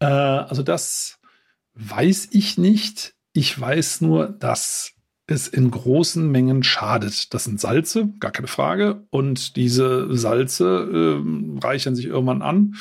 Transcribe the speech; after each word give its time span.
Äh, 0.00 0.06
also 0.06 0.62
das 0.62 1.18
weiß 1.74 2.28
ich 2.32 2.58
nicht. 2.58 3.14
Ich 3.32 3.58
weiß 3.58 4.00
nur, 4.00 4.28
dass 4.28 4.92
es 5.26 5.46
in 5.46 5.70
großen 5.70 6.28
Mengen 6.28 6.62
schadet. 6.62 7.32
Das 7.32 7.44
sind 7.44 7.60
Salze, 7.60 8.08
gar 8.18 8.32
keine 8.32 8.48
Frage. 8.48 9.06
Und 9.10 9.56
diese 9.56 10.14
Salze 10.16 11.22
äh, 11.22 11.64
reichern 11.64 11.94
sich 11.94 12.06
irgendwann 12.06 12.42
an 12.42 12.74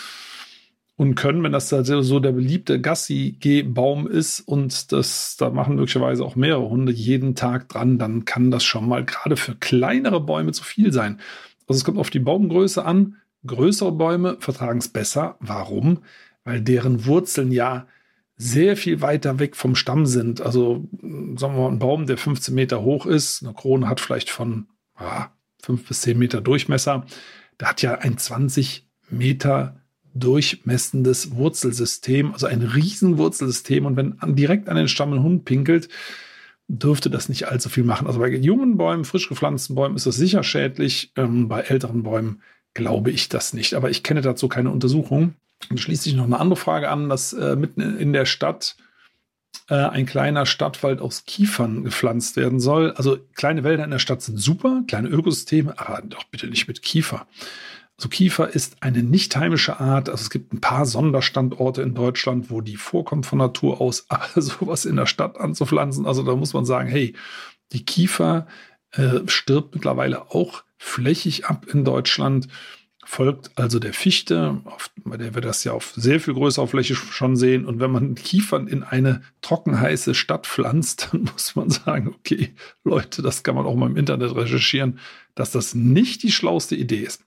und 0.99 1.15
können, 1.15 1.43
wenn 1.43 1.53
das 1.53 1.69
da 1.69 1.83
so 1.85 2.19
der 2.19 2.33
beliebte 2.33 2.81
Gassi-Baum 2.81 4.05
ist 4.05 4.41
und 4.41 4.91
das, 4.91 5.37
da 5.37 5.49
machen 5.49 5.75
möglicherweise 5.75 6.25
auch 6.25 6.35
mehrere 6.35 6.69
Hunde 6.69 6.91
jeden 6.91 7.35
Tag 7.35 7.69
dran, 7.69 7.97
dann 7.99 8.25
kann 8.25 8.51
das 8.51 8.65
schon 8.65 8.85
mal 8.85 9.05
gerade 9.05 9.37
für 9.37 9.55
kleinere 9.55 10.19
Bäume 10.19 10.51
zu 10.51 10.65
viel 10.65 10.91
sein. 10.91 11.21
Also 11.69 11.79
es 11.79 11.85
kommt 11.85 11.99
auf 11.99 12.09
die 12.09 12.19
Baumgröße 12.19 12.83
an. 12.83 13.17
Größere 13.45 13.91
Bäume 13.91 14.37
vertragen 14.39 14.79
es 14.79 14.89
besser. 14.89 15.37
Warum? 15.39 15.99
Weil 16.43 16.61
deren 16.61 17.05
Wurzeln 17.05 17.51
ja 17.51 17.87
sehr 18.35 18.75
viel 18.75 19.01
weiter 19.01 19.37
weg 19.37 19.55
vom 19.55 19.75
Stamm 19.75 20.05
sind. 20.05 20.41
Also 20.41 20.87
sagen 21.37 21.55
wir 21.55 21.61
mal, 21.61 21.67
ein 21.69 21.79
Baum, 21.79 22.07
der 22.07 22.17
15 22.17 22.55
Meter 22.55 22.81
hoch 22.81 23.05
ist, 23.05 23.43
eine 23.43 23.53
Krone 23.53 23.87
hat 23.87 23.99
vielleicht 23.99 24.29
von 24.29 24.67
ah, 24.95 25.27
5 25.61 25.87
bis 25.87 26.01
10 26.01 26.17
Meter 26.17 26.41
Durchmesser. 26.41 27.05
Der 27.59 27.69
hat 27.69 27.81
ja 27.81 27.95
ein 27.95 28.17
20 28.17 28.87
Meter 29.09 29.79
durchmessendes 30.15 31.35
Wurzelsystem, 31.35 32.33
also 32.33 32.47
ein 32.47 32.63
Riesenwurzelsystem. 32.63 33.85
Und 33.85 33.95
wenn 33.95 34.17
direkt 34.35 34.69
an 34.69 34.75
den 34.75 34.87
Stamm 34.87 35.13
ein 35.13 35.23
Hund 35.23 35.45
pinkelt, 35.45 35.87
dürfte 36.69 37.09
das 37.09 37.27
nicht 37.29 37.47
allzu 37.47 37.67
viel 37.67 37.83
machen. 37.83 38.07
Also 38.07 38.19
bei 38.19 38.29
jungen 38.29 38.77
Bäumen, 38.77 39.03
frisch 39.03 39.27
gepflanzten 39.27 39.75
Bäumen 39.75 39.95
ist 39.95 40.05
das 40.05 40.15
sicher 40.15 40.43
schädlich. 40.43 41.11
Ähm, 41.17 41.49
bei 41.49 41.61
älteren 41.61 42.03
Bäumen 42.03 42.41
glaube 42.75 43.11
ich 43.11 43.27
das 43.27 43.53
nicht. 43.53 43.73
Aber 43.73 43.89
ich 43.89 44.03
kenne 44.03 44.21
dazu 44.21 44.47
keine 44.47 44.69
Untersuchung. 44.69 45.33
Und 45.69 45.79
schließt 45.79 46.03
sich 46.03 46.15
noch 46.15 46.23
eine 46.23 46.39
andere 46.39 46.57
Frage 46.57 46.89
an, 46.89 47.09
dass 47.09 47.33
äh, 47.33 47.55
mitten 47.55 47.97
in 47.97 48.13
der 48.13 48.25
Stadt 48.25 48.77
äh, 49.67 49.73
ein 49.73 50.05
kleiner 50.05 50.45
Stadtwald 50.45 51.01
aus 51.01 51.25
Kiefern 51.25 51.83
gepflanzt 51.83 52.37
werden 52.37 52.59
soll. 52.59 52.91
Also 52.91 53.17
kleine 53.35 53.63
Wälder 53.63 53.83
in 53.83 53.91
der 53.91 53.99
Stadt 53.99 54.21
sind 54.21 54.37
super, 54.37 54.83
kleine 54.87 55.09
Ökosysteme, 55.09 55.77
aber 55.77 56.01
doch 56.03 56.23
bitte 56.25 56.47
nicht 56.47 56.67
mit 56.67 56.81
Kiefer. 56.83 57.27
Also 57.99 58.07
Kiefer 58.07 58.55
ist 58.55 58.77
eine 58.79 59.03
nicht 59.03 59.35
heimische 59.35 59.81
Art. 59.81 60.07
Also 60.07 60.21
es 60.21 60.29
gibt 60.29 60.53
ein 60.53 60.61
paar 60.61 60.85
Sonderstandorte 60.85 61.81
in 61.81 61.95
Deutschland, 61.95 62.49
wo 62.49 62.61
die 62.61 62.77
vorkommt 62.77 63.25
von 63.25 63.39
Natur 63.39 63.81
aus, 63.81 64.05
aber 64.09 64.41
sowas 64.41 64.85
in 64.85 64.95
der 64.95 65.05
Stadt 65.05 65.37
anzupflanzen, 65.37 66.05
also 66.05 66.23
da 66.23 66.33
muss 66.37 66.53
man 66.53 66.63
sagen, 66.63 66.87
hey, 66.87 67.13
die 67.73 67.83
Kiefer 67.83 68.47
äh, 68.91 69.19
stirbt 69.25 69.75
mittlerweile 69.75 70.31
auch 70.31 70.63
flächig 70.77 71.47
ab 71.47 71.65
in 71.73 71.83
Deutschland. 71.83 72.47
Folgt 73.03 73.51
also 73.55 73.79
der 73.79 73.93
Fichte, 73.93 74.61
auf, 74.63 74.91
bei 75.03 75.17
der 75.17 75.35
wir 75.35 75.41
das 75.41 75.65
ja 75.65 75.73
auf 75.73 75.91
sehr 75.93 76.21
viel 76.21 76.35
größerer 76.35 76.67
Fläche 76.67 76.95
schon 76.95 77.35
sehen. 77.35 77.65
Und 77.65 77.81
wenn 77.81 77.91
man 77.91 78.15
Kiefern 78.15 78.67
in 78.67 78.83
eine 78.83 79.23
trockenheiße 79.41 80.15
Stadt 80.15 80.47
pflanzt, 80.47 81.09
dann 81.11 81.23
muss 81.23 81.53
man 81.57 81.69
sagen, 81.69 82.07
okay, 82.07 82.53
Leute, 82.85 83.21
das 83.21 83.43
kann 83.43 83.55
man 83.55 83.65
auch 83.65 83.75
mal 83.75 83.89
im 83.89 83.97
Internet 83.97 84.33
recherchieren, 84.37 84.99
dass 85.35 85.51
das 85.51 85.75
nicht 85.75 86.23
die 86.23 86.31
schlauste 86.31 86.77
Idee 86.77 87.01
ist. 87.01 87.25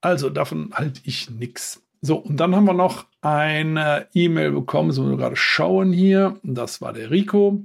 Also 0.00 0.30
davon 0.30 0.72
halte 0.74 1.00
ich 1.04 1.30
nichts. 1.30 1.82
So, 2.00 2.16
und 2.16 2.38
dann 2.38 2.56
haben 2.56 2.64
wir 2.64 2.72
noch 2.72 3.06
eine 3.20 4.08
E-Mail 4.14 4.52
bekommen, 4.52 4.92
so 4.92 5.08
wir 5.08 5.16
gerade 5.16 5.36
schauen 5.36 5.92
hier. 5.92 6.38
Das 6.42 6.80
war 6.80 6.92
der 6.92 7.10
Rico. 7.10 7.62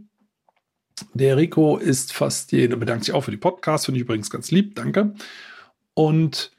Der 1.13 1.37
Rico 1.37 1.77
ist 1.77 2.13
fast 2.13 2.51
jeder, 2.51 2.77
bedankt 2.77 3.05
sich 3.05 3.13
auch 3.13 3.21
für 3.21 3.31
die 3.31 3.37
Podcast, 3.37 3.85
finde 3.85 3.99
ich 3.99 4.03
übrigens 4.03 4.29
ganz 4.29 4.51
lieb, 4.51 4.75
danke. 4.75 5.13
Und 5.93 6.51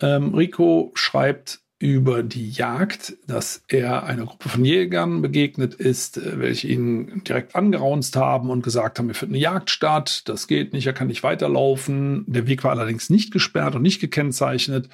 ähm, 0.00 0.34
Rico 0.34 0.92
schreibt, 0.94 1.60
über 1.78 2.22
die 2.22 2.50
Jagd, 2.50 3.16
dass 3.26 3.62
er 3.68 4.04
einer 4.04 4.24
Gruppe 4.24 4.48
von 4.48 4.64
Jägern 4.64 5.20
begegnet 5.20 5.74
ist, 5.74 6.16
äh, 6.16 6.38
welche 6.38 6.68
ihn 6.68 7.22
direkt 7.24 7.54
angeraunzt 7.54 8.16
haben 8.16 8.50
und 8.50 8.62
gesagt 8.62 8.98
haben, 8.98 9.08
er 9.08 9.14
findet 9.14 9.36
eine 9.36 9.42
Jagd 9.42 9.70
statt, 9.70 10.22
das 10.26 10.46
geht 10.46 10.72
nicht, 10.72 10.86
er 10.86 10.94
kann 10.94 11.08
nicht 11.08 11.22
weiterlaufen. 11.22 12.24
Der 12.26 12.46
Weg 12.46 12.64
war 12.64 12.70
allerdings 12.70 13.10
nicht 13.10 13.30
gesperrt 13.30 13.74
und 13.74 13.82
nicht 13.82 14.00
gekennzeichnet. 14.00 14.88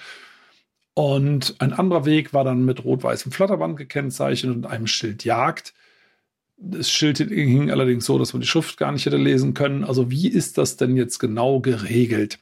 Und 0.95 1.55
ein 1.61 1.73
anderer 1.73 2.05
Weg 2.05 2.35
war 2.35 2.45
dann 2.45 2.65
mit 2.65 2.85
rot-weißem 2.85 3.33
Flatterband 3.33 3.77
gekennzeichnet 3.77 4.55
und 4.55 4.67
einem 4.67 4.87
Schild 4.87 5.25
Jagd. 5.25 5.73
Das 6.57 6.91
Schild 6.91 7.19
hing 7.19 7.71
allerdings 7.71 8.05
so, 8.05 8.19
dass 8.19 8.33
man 8.33 8.43
die 8.43 8.47
Schrift 8.47 8.77
gar 8.77 8.93
nicht 8.93 9.07
hätte 9.07 9.17
lesen 9.17 9.55
können. 9.55 9.85
Also 9.85 10.11
wie 10.11 10.29
ist 10.29 10.59
das 10.59 10.77
denn 10.77 10.97
jetzt 10.97 11.19
genau 11.19 11.61
geregelt? 11.61 12.39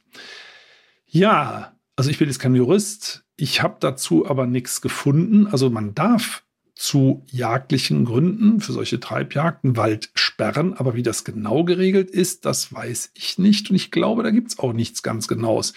Ja, 1.07 1.73
also 2.01 2.09
ich 2.09 2.17
bin 2.17 2.29
jetzt 2.29 2.39
kein 2.39 2.55
Jurist, 2.55 3.25
ich 3.35 3.61
habe 3.61 3.77
dazu 3.79 4.27
aber 4.27 4.47
nichts 4.47 4.81
gefunden. 4.81 5.45
Also 5.45 5.69
man 5.69 5.93
darf 5.93 6.43
zu 6.73 7.23
jagdlichen 7.27 8.05
Gründen 8.05 8.59
für 8.59 8.71
solche 8.71 8.99
Treibjagden 8.99 9.77
Wald 9.77 10.09
sperren, 10.15 10.73
aber 10.73 10.95
wie 10.95 11.03
das 11.03 11.25
genau 11.25 11.63
geregelt 11.63 12.09
ist, 12.09 12.45
das 12.45 12.73
weiß 12.73 13.11
ich 13.13 13.37
nicht. 13.37 13.69
Und 13.69 13.75
ich 13.75 13.91
glaube, 13.91 14.23
da 14.23 14.31
gibt 14.31 14.47
es 14.47 14.57
auch 14.57 14.73
nichts 14.73 15.03
ganz 15.03 15.27
Genaues. 15.27 15.73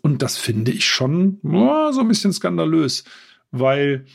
Und 0.00 0.22
das 0.22 0.38
finde 0.38 0.70
ich 0.70 0.86
schon 0.86 1.40
oh, 1.42 1.90
so 1.90 2.02
ein 2.02 2.08
bisschen 2.08 2.32
skandalös, 2.32 3.02
weil 3.50 4.06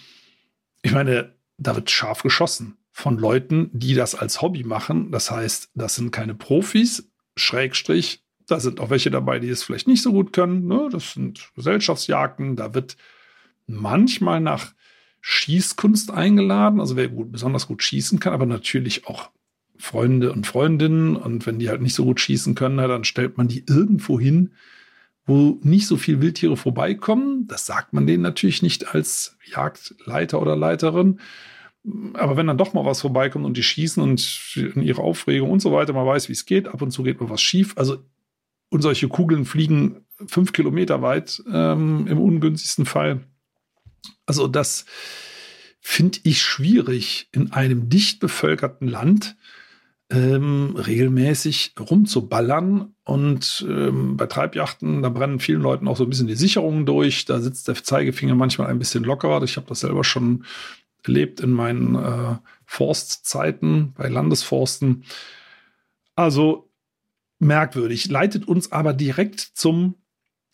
ich 0.81 0.93
meine, 0.93 1.35
da 1.57 1.75
wird 1.75 1.91
scharf 1.91 2.23
geschossen 2.23 2.77
von 2.93 3.17
Leuten, 3.17 3.69
die 3.73 3.95
das 3.95 4.15
als 4.15 4.41
Hobby 4.41 4.63
machen. 4.63 5.11
Das 5.11 5.29
heißt, 5.29 5.71
das 5.73 5.95
sind 5.95 6.11
keine 6.11 6.35
Profis, 6.35 7.11
Schrägstrich, 7.35 8.23
da 8.49 8.59
sind 8.59 8.79
auch 8.79 8.89
welche 8.89 9.11
dabei, 9.11 9.39
die 9.39 9.49
es 9.49 9.63
vielleicht 9.63 9.87
nicht 9.87 10.01
so 10.01 10.11
gut 10.11 10.33
können. 10.33 10.67
Ne? 10.67 10.89
Das 10.91 11.13
sind 11.13 11.49
Gesellschaftsjagden. 11.55 12.55
Da 12.55 12.73
wird 12.73 12.97
manchmal 13.67 14.39
nach 14.39 14.73
Schießkunst 15.21 16.11
eingeladen, 16.11 16.79
also 16.79 16.95
wer 16.95 17.09
gut, 17.09 17.31
besonders 17.31 17.67
gut 17.67 17.83
schießen 17.83 18.19
kann, 18.19 18.33
aber 18.33 18.45
natürlich 18.45 19.07
auch 19.07 19.29
Freunde 19.77 20.31
und 20.31 20.47
Freundinnen. 20.47 21.15
Und 21.15 21.45
wenn 21.45 21.59
die 21.59 21.69
halt 21.69 21.81
nicht 21.81 21.95
so 21.95 22.05
gut 22.05 22.19
schießen 22.19 22.55
können, 22.55 22.77
dann 22.77 23.03
stellt 23.03 23.37
man 23.37 23.47
die 23.47 23.63
irgendwo 23.67 24.19
hin, 24.19 24.53
wo 25.25 25.59
nicht 25.61 25.87
so 25.87 25.97
viel 25.97 26.21
Wildtiere 26.21 26.57
vorbeikommen. 26.57 27.47
Das 27.47 27.65
sagt 27.65 27.93
man 27.93 28.07
denen 28.07 28.23
natürlich 28.23 28.61
nicht 28.61 28.93
als 28.93 29.37
Jagdleiter 29.45 30.41
oder 30.41 30.55
Leiterin. 30.55 31.19
Aber 32.13 32.35
wenn 32.35 32.47
dann 32.47 32.57
doch 32.57 32.73
mal 32.73 32.85
was 32.85 33.01
vorbeikommt 33.01 33.45
und 33.45 33.55
die 33.55 33.63
schießen 33.63 34.03
und 34.03 34.53
in 34.55 34.81
ihrer 34.81 35.01
Aufregung 35.01 35.49
und 35.49 35.61
so 35.61 35.71
weiter, 35.71 35.93
man 35.93 36.05
weiß, 36.05 36.27
wie 36.27 36.33
es 36.33 36.45
geht, 36.45 36.67
ab 36.67 36.81
und 36.81 36.91
zu 36.91 37.03
geht 37.03 37.21
mal 37.21 37.29
was 37.29 37.41
schief. 37.41 37.73
Also, 37.77 38.03
und 38.69 38.81
solche 38.81 39.07
Kugeln 39.07 39.45
fliegen 39.45 40.05
fünf 40.27 40.53
Kilometer 40.53 41.01
weit 41.01 41.41
ähm, 41.51 42.07
im 42.07 42.19
ungünstigsten 42.19 42.85
Fall. 42.85 43.21
Also, 44.25 44.47
das 44.47 44.85
finde 45.81 46.19
ich 46.23 46.41
schwierig 46.41 47.29
in 47.31 47.51
einem 47.51 47.89
dicht 47.89 48.19
bevölkerten 48.19 48.87
Land 48.87 49.35
ähm, 50.11 50.75
regelmäßig 50.75 51.75
rumzuballern. 51.79 52.93
Und 53.03 53.65
ähm, 53.67 54.17
bei 54.17 54.25
Treibjachten, 54.27 55.01
da 55.01 55.09
brennen 55.09 55.39
vielen 55.39 55.61
Leuten 55.61 55.87
auch 55.87 55.97
so 55.97 56.03
ein 56.03 56.09
bisschen 56.09 56.27
die 56.27 56.35
Sicherungen 56.35 56.85
durch. 56.85 57.25
Da 57.25 57.39
sitzt 57.39 57.67
der 57.67 57.75
Zeigefinger 57.75 58.35
manchmal 58.35 58.67
ein 58.67 58.79
bisschen 58.79 59.03
lockerer. 59.03 59.41
Ich 59.43 59.57
habe 59.57 59.67
das 59.67 59.81
selber 59.81 60.03
schon 60.03 60.45
erlebt 61.03 61.39
in 61.39 61.51
meinen 61.51 61.95
äh, 61.95 62.35
Forstzeiten 62.65 63.93
bei 63.93 64.09
Landesforsten. 64.09 65.03
Also 66.15 66.68
merkwürdig, 67.39 68.09
leitet 68.09 68.47
uns 68.47 68.71
aber 68.71 68.93
direkt 68.93 69.39
zum 69.39 69.95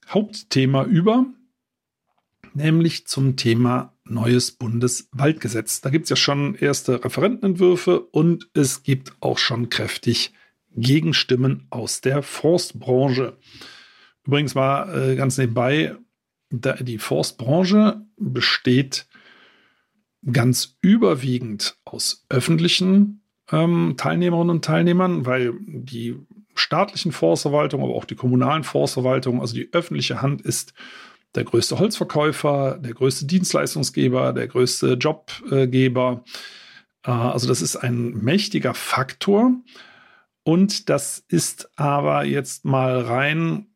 Hauptthema 0.07 0.83
über, 0.85 1.25
nämlich 2.53 3.07
zum 3.07 3.35
Thema 3.35 3.93
neues 4.05 4.51
Bundeswaldgesetz. 4.51 5.81
Da 5.81 5.89
gibt 5.89 6.05
es 6.05 6.09
ja 6.11 6.15
schon 6.15 6.55
erste 6.55 7.03
Referentenentwürfe 7.03 7.99
und 7.99 8.49
es 8.53 8.83
gibt 8.83 9.13
auch 9.19 9.37
schon 9.37 9.69
kräftig 9.69 10.33
Gegenstimmen 10.75 11.67
aus 11.69 12.01
der 12.01 12.21
Forstbranche. 12.21 13.37
Übrigens 14.25 14.55
war 14.55 14.93
äh, 14.93 15.15
ganz 15.15 15.37
nebenbei, 15.37 15.95
die 16.51 16.99
Forstbranche 16.99 18.05
besteht 18.17 19.07
ganz 20.31 20.77
überwiegend 20.81 21.77
aus 21.85 22.25
öffentlichen 22.29 23.21
ähm, 23.51 23.95
Teilnehmerinnen 23.97 24.49
und 24.49 24.65
Teilnehmern, 24.65 25.25
weil 25.25 25.53
die 25.67 26.15
staatlichen 26.55 27.11
Forstverwaltungen, 27.11 27.85
aber 27.85 27.95
auch 27.95 28.05
die 28.05 28.15
kommunalen 28.15 28.63
Forstverwaltungen, 28.63 29.41
also 29.41 29.53
die 29.53 29.69
öffentliche 29.73 30.21
Hand 30.21 30.41
ist 30.41 30.73
der 31.35 31.43
größte 31.43 31.77
Holzverkäufer, 31.79 32.79
der 32.79 32.93
größte 32.93 33.25
Dienstleistungsgeber, 33.25 34.33
der 34.33 34.47
größte 34.47 34.93
Jobgeber. 34.93 36.23
Äh, 37.05 37.11
also 37.11 37.47
das 37.47 37.61
ist 37.61 37.75
ein 37.75 38.13
mächtiger 38.23 38.73
Faktor. 38.73 39.51
Und 40.43 40.89
das 40.89 41.23
ist 41.27 41.69
aber 41.77 42.23
jetzt 42.23 42.65
mal 42.65 43.01
rein 43.01 43.67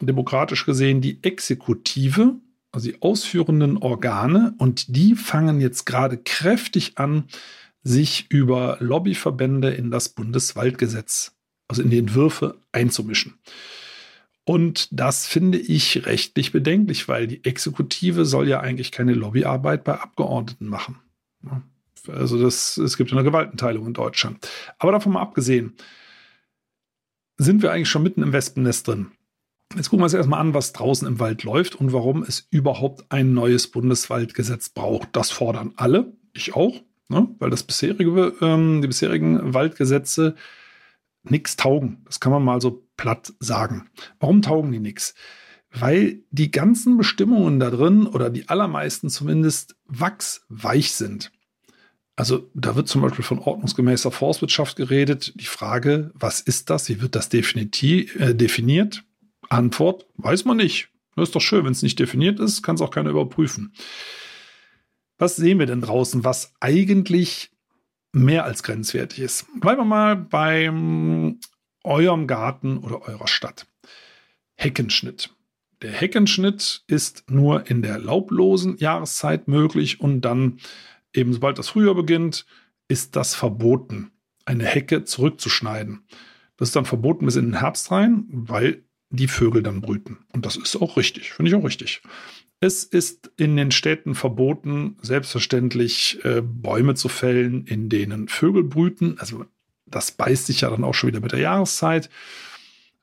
demokratisch 0.00 0.66
gesehen 0.66 1.00
die 1.00 1.22
Exekutive, 1.22 2.34
also 2.72 2.90
die 2.90 3.00
ausführenden 3.00 3.78
Organe. 3.78 4.54
Und 4.58 4.96
die 4.96 5.14
fangen 5.14 5.60
jetzt 5.60 5.86
gerade 5.86 6.18
kräftig 6.18 6.98
an, 6.98 7.24
sich 7.82 8.26
über 8.30 8.78
Lobbyverbände 8.80 9.70
in 9.70 9.92
das 9.92 10.08
Bundeswaldgesetz, 10.08 11.35
also 11.68 11.82
in 11.82 11.90
die 11.90 11.98
Entwürfe 11.98 12.56
einzumischen. 12.72 13.38
Und 14.44 14.88
das 14.92 15.26
finde 15.26 15.58
ich 15.58 16.06
rechtlich 16.06 16.52
bedenklich, 16.52 17.08
weil 17.08 17.26
die 17.26 17.44
Exekutive 17.44 18.24
soll 18.24 18.48
ja 18.48 18.60
eigentlich 18.60 18.92
keine 18.92 19.12
Lobbyarbeit 19.12 19.82
bei 19.82 20.00
Abgeordneten 20.00 20.68
machen. 20.68 21.00
Also 22.06 22.40
das, 22.40 22.76
es 22.76 22.96
gibt 22.96 23.12
eine 23.12 23.24
Gewaltenteilung 23.24 23.86
in 23.88 23.92
Deutschland. 23.92 24.48
Aber 24.78 24.92
davon 24.92 25.12
mal 25.12 25.22
abgesehen, 25.22 25.74
sind 27.38 27.62
wir 27.62 27.72
eigentlich 27.72 27.88
schon 27.88 28.04
mitten 28.04 28.22
im 28.22 28.32
Wespennest 28.32 28.86
drin. 28.86 29.08
Jetzt 29.74 29.90
gucken 29.90 30.00
wir 30.00 30.04
uns 30.04 30.14
erstmal 30.14 30.40
an, 30.40 30.54
was 30.54 30.72
draußen 30.72 31.08
im 31.08 31.18
Wald 31.18 31.42
läuft 31.42 31.74
und 31.74 31.92
warum 31.92 32.22
es 32.22 32.46
überhaupt 32.50 33.04
ein 33.10 33.34
neues 33.34 33.66
Bundeswaldgesetz 33.66 34.68
braucht. 34.68 35.08
Das 35.12 35.32
fordern 35.32 35.72
alle, 35.76 36.12
ich 36.32 36.54
auch, 36.54 36.82
ne? 37.08 37.28
weil 37.40 37.50
das 37.50 37.64
bisherige, 37.64 38.32
ähm, 38.40 38.80
die 38.80 38.88
bisherigen 38.88 39.54
Waldgesetze 39.54 40.36
nichts 41.30 41.56
taugen. 41.56 42.02
Das 42.04 42.20
kann 42.20 42.32
man 42.32 42.44
mal 42.44 42.60
so 42.60 42.86
platt 42.96 43.32
sagen. 43.40 43.88
Warum 44.18 44.42
taugen 44.42 44.72
die 44.72 44.80
nichts? 44.80 45.14
Weil 45.70 46.22
die 46.30 46.50
ganzen 46.50 46.96
Bestimmungen 46.96 47.60
da 47.60 47.70
drin, 47.70 48.06
oder 48.06 48.30
die 48.30 48.48
allermeisten 48.48 49.10
zumindest, 49.10 49.76
wachsweich 49.86 50.92
sind. 50.92 51.32
Also 52.16 52.50
da 52.54 52.74
wird 52.76 52.88
zum 52.88 53.02
Beispiel 53.02 53.24
von 53.24 53.38
ordnungsgemäßer 53.38 54.10
Forstwirtschaft 54.10 54.76
geredet. 54.76 55.34
Die 55.36 55.44
Frage, 55.44 56.12
was 56.14 56.40
ist 56.40 56.70
das? 56.70 56.88
Wie 56.88 57.02
wird 57.02 57.14
das 57.14 57.28
definitiv, 57.28 58.18
äh, 58.18 58.34
definiert? 58.34 59.04
Antwort, 59.50 60.06
weiß 60.16 60.46
man 60.46 60.56
nicht. 60.56 60.88
Das 61.14 61.28
ist 61.28 61.34
doch 61.34 61.40
schön, 61.40 61.64
wenn 61.64 61.72
es 61.72 61.82
nicht 61.82 61.98
definiert 61.98 62.40
ist, 62.40 62.62
kann 62.62 62.76
es 62.76 62.80
auch 62.80 62.90
keiner 62.90 63.10
überprüfen. 63.10 63.74
Was 65.18 65.36
sehen 65.36 65.58
wir 65.58 65.66
denn 65.66 65.80
draußen, 65.80 66.24
was 66.24 66.54
eigentlich 66.60 67.50
mehr 68.12 68.44
als 68.44 68.62
grenzwertig 68.62 69.20
ist? 69.20 69.46
Bleiben 69.60 69.80
wir 69.80 69.84
mal 69.84 70.16
beim 70.16 71.38
eurem 71.84 72.26
Garten 72.26 72.78
oder 72.78 73.02
eurer 73.02 73.28
Stadt. 73.28 73.66
Heckenschnitt. 74.56 75.30
Der 75.82 75.92
Heckenschnitt 75.92 76.82
ist 76.86 77.30
nur 77.30 77.70
in 77.70 77.82
der 77.82 77.98
laublosen 77.98 78.78
Jahreszeit 78.78 79.46
möglich 79.46 80.00
und 80.00 80.22
dann 80.22 80.58
eben 81.12 81.32
sobald 81.32 81.58
das 81.58 81.68
Frühjahr 81.68 81.94
beginnt, 81.94 82.46
ist 82.88 83.16
das 83.16 83.34
verboten, 83.34 84.10
eine 84.44 84.64
Hecke 84.64 85.04
zurückzuschneiden. 85.04 86.06
Das 86.56 86.70
ist 86.70 86.76
dann 86.76 86.86
verboten 86.86 87.26
bis 87.26 87.36
in 87.36 87.46
den 87.46 87.60
Herbst 87.60 87.90
rein, 87.90 88.24
weil 88.28 88.84
die 89.10 89.28
Vögel 89.28 89.62
dann 89.62 89.80
brüten. 89.80 90.18
Und 90.32 90.46
das 90.46 90.56
ist 90.56 90.76
auch 90.76 90.96
richtig, 90.96 91.32
finde 91.32 91.50
ich 91.50 91.54
auch 91.54 91.64
richtig. 91.64 92.02
Es 92.60 92.84
ist 92.84 93.30
in 93.36 93.56
den 93.56 93.70
Städten 93.70 94.14
verboten, 94.14 94.96
selbstverständlich 95.02 96.18
äh, 96.24 96.40
Bäume 96.42 96.94
zu 96.94 97.08
fällen, 97.08 97.66
in 97.66 97.88
denen 97.88 98.28
Vögel 98.28 98.64
brüten. 98.64 99.16
Also 99.18 99.44
das 99.84 100.12
beißt 100.12 100.46
sich 100.46 100.62
ja 100.62 100.70
dann 100.70 100.84
auch 100.84 100.94
schon 100.94 101.08
wieder 101.08 101.20
mit 101.20 101.32
der 101.32 101.40
Jahreszeit. 101.40 102.08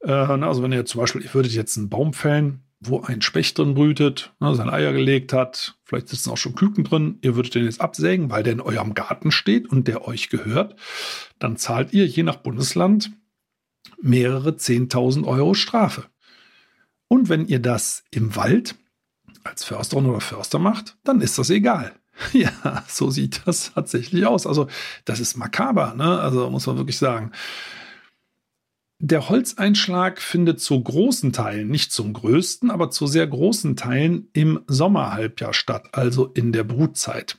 Äh, 0.02 0.12
also 0.12 0.64
wenn 0.64 0.72
ihr 0.72 0.86
zum 0.86 1.02
Beispiel, 1.02 1.22
ihr 1.22 1.34
würdet 1.34 1.54
jetzt 1.54 1.78
einen 1.78 1.90
Baum 1.90 2.14
fällen, 2.14 2.62
wo 2.80 3.02
ein 3.02 3.22
Specht 3.22 3.58
drin 3.58 3.76
brütet, 3.76 4.34
ne, 4.40 4.56
seine 4.56 4.74
Eier 4.74 4.92
gelegt 4.92 5.34
hat, 5.34 5.78
vielleicht 5.86 6.10
sitzen 6.10 6.32
auch 6.32 6.38
schon 6.38 6.56
Küken 6.56 6.84
drin, 6.84 7.20
ihr 7.22 7.36
würdet 7.36 7.56
den 7.56 7.66
jetzt 7.66 7.80
absägen, 7.80 8.30
weil 8.30 8.44
der 8.44 8.54
in 8.54 8.62
eurem 8.62 8.94
Garten 8.94 9.32
steht 9.32 9.70
und 9.70 9.88
der 9.88 10.08
euch 10.08 10.30
gehört, 10.30 10.76
dann 11.40 11.58
zahlt 11.58 11.94
ihr 11.94 12.06
je 12.06 12.24
nach 12.24 12.38
Bundesland 12.38 13.12
mehrere 14.02 14.52
10.000 14.52 15.26
Euro 15.26 15.54
Strafe. 15.54 16.06
Und 17.08 17.30
wenn 17.30 17.48
ihr 17.48 17.60
das 17.60 18.04
im 18.12 18.36
Wald 18.36 18.76
als 19.44 19.64
Försterin 19.64 20.06
oder 20.06 20.22
Förster 20.22 20.60
macht, 20.60 20.98
dann 21.04 21.22
ist 21.22 21.38
das 21.38 21.50
egal. 21.50 21.94
Ja, 22.32 22.84
so 22.88 23.10
sieht 23.10 23.42
das 23.46 23.74
tatsächlich 23.74 24.28
aus. 24.28 24.46
Also, 24.46 24.68
das 25.04 25.20
ist 25.20 25.36
makaber, 25.36 25.96
ne? 25.96 26.20
Also, 26.20 26.48
muss 26.52 26.68
man 26.68 26.78
wirklich 26.78 26.98
sagen. 26.98 27.32
Der 29.00 29.28
Holzeinschlag 29.28 30.22
findet 30.22 30.62
zu 30.62 30.82
großen 30.82 31.34
Teilen, 31.34 31.68
nicht 31.68 31.92
zum 31.92 32.14
größten, 32.14 32.72
aber 32.72 32.90
zu 32.90 33.08
sehr 33.08 33.28
großen 33.28 33.76
Teilen 33.76 34.30
im 34.32 34.62
Sommerhalbjahr 34.68 35.54
statt, 35.54 35.90
also 35.92 36.28
in 36.28 36.54
der 36.54 36.64
Brutzeit. 36.64 37.38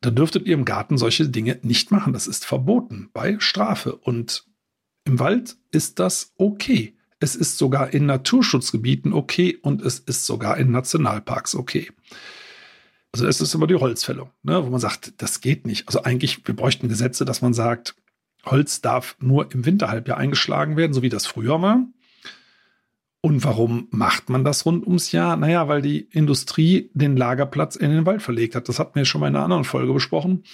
Da 0.00 0.10
dürftet 0.10 0.46
ihr 0.46 0.54
im 0.54 0.64
Garten 0.64 0.96
solche 0.96 1.28
Dinge 1.28 1.58
nicht 1.62 1.90
machen. 1.90 2.12
Das 2.12 2.26
ist 2.26 2.46
verboten 2.46 3.10
bei 3.12 3.36
Strafe. 3.40 3.94
Und 3.94 4.46
im 5.04 5.18
Wald 5.18 5.56
ist 5.70 5.98
das 5.98 6.32
okay. 6.38 6.95
Es 7.18 7.34
ist 7.34 7.58
sogar 7.58 7.94
in 7.94 8.06
Naturschutzgebieten 8.06 9.12
okay 9.12 9.58
und 9.62 9.82
es 9.82 9.98
ist 9.98 10.26
sogar 10.26 10.58
in 10.58 10.70
Nationalparks 10.70 11.54
okay. 11.54 11.90
Also 13.12 13.26
es 13.26 13.40
ist 13.40 13.54
immer 13.54 13.66
die 13.66 13.76
Holzfällung, 13.76 14.30
ne, 14.42 14.64
wo 14.64 14.70
man 14.70 14.80
sagt, 14.80 15.14
das 15.22 15.40
geht 15.40 15.66
nicht. 15.66 15.88
Also 15.88 16.02
eigentlich, 16.02 16.46
wir 16.46 16.54
bräuchten 16.54 16.88
Gesetze, 16.88 17.24
dass 17.24 17.40
man 17.40 17.54
sagt, 17.54 17.94
Holz 18.44 18.80
darf 18.80 19.16
nur 19.20 19.50
im 19.52 19.64
Winterhalbjahr 19.64 20.18
eingeschlagen 20.18 20.76
werden, 20.76 20.92
so 20.92 21.02
wie 21.02 21.08
das 21.08 21.26
früher 21.26 21.62
war. 21.62 21.86
Und 23.22 23.42
warum 23.42 23.88
macht 23.90 24.28
man 24.28 24.44
das 24.44 24.66
rund 24.66 24.86
ums 24.86 25.10
Jahr? 25.12 25.36
Naja, 25.36 25.66
weil 25.66 25.82
die 25.82 26.00
Industrie 26.12 26.90
den 26.94 27.16
Lagerplatz 27.16 27.74
in 27.74 27.90
den 27.90 28.06
Wald 28.06 28.22
verlegt 28.22 28.54
hat. 28.54 28.68
Das 28.68 28.78
hatten 28.78 28.94
wir 28.94 29.04
schon 29.04 29.20
mal 29.20 29.28
in 29.28 29.34
einer 29.34 29.44
anderen 29.44 29.64
Folge 29.64 29.92
besprochen, 29.92 30.44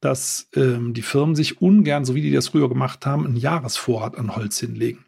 dass 0.00 0.48
ähm, 0.56 0.94
die 0.94 1.02
Firmen 1.02 1.36
sich 1.36 1.60
ungern, 1.60 2.04
so 2.04 2.14
wie 2.16 2.22
die 2.22 2.32
das 2.32 2.48
früher 2.48 2.68
gemacht 2.68 3.06
haben, 3.06 3.24
einen 3.24 3.36
Jahresvorrat 3.36 4.18
an 4.18 4.34
Holz 4.34 4.58
hinlegen. 4.58 5.04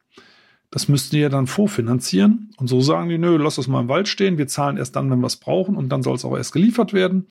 Das 0.75 0.89
müssten 0.89 1.15
die 1.15 1.23
ja 1.23 1.29
dann 1.29 1.47
vorfinanzieren. 1.47 2.51
Und 2.57 2.67
so 2.67 2.81
sagen 2.81 3.09
die, 3.09 3.17
nö, 3.17 3.37
lass 3.37 3.55
das 3.55 3.69
mal 3.69 3.83
im 3.83 3.89
Wald 3.89 4.09
stehen. 4.09 4.39
Wir 4.39 4.49
zahlen 4.49 4.77
erst 4.77 4.97
dann, 4.97 5.09
wenn 5.09 5.21
wir 5.21 5.29
es 5.29 5.37
brauchen. 5.37 5.77
Und 5.77 5.91
dann 5.91 6.03
soll 6.03 6.17
es 6.17 6.25
auch 6.25 6.37
erst 6.37 6.53
geliefert 6.53 6.93
werden. 6.93 7.29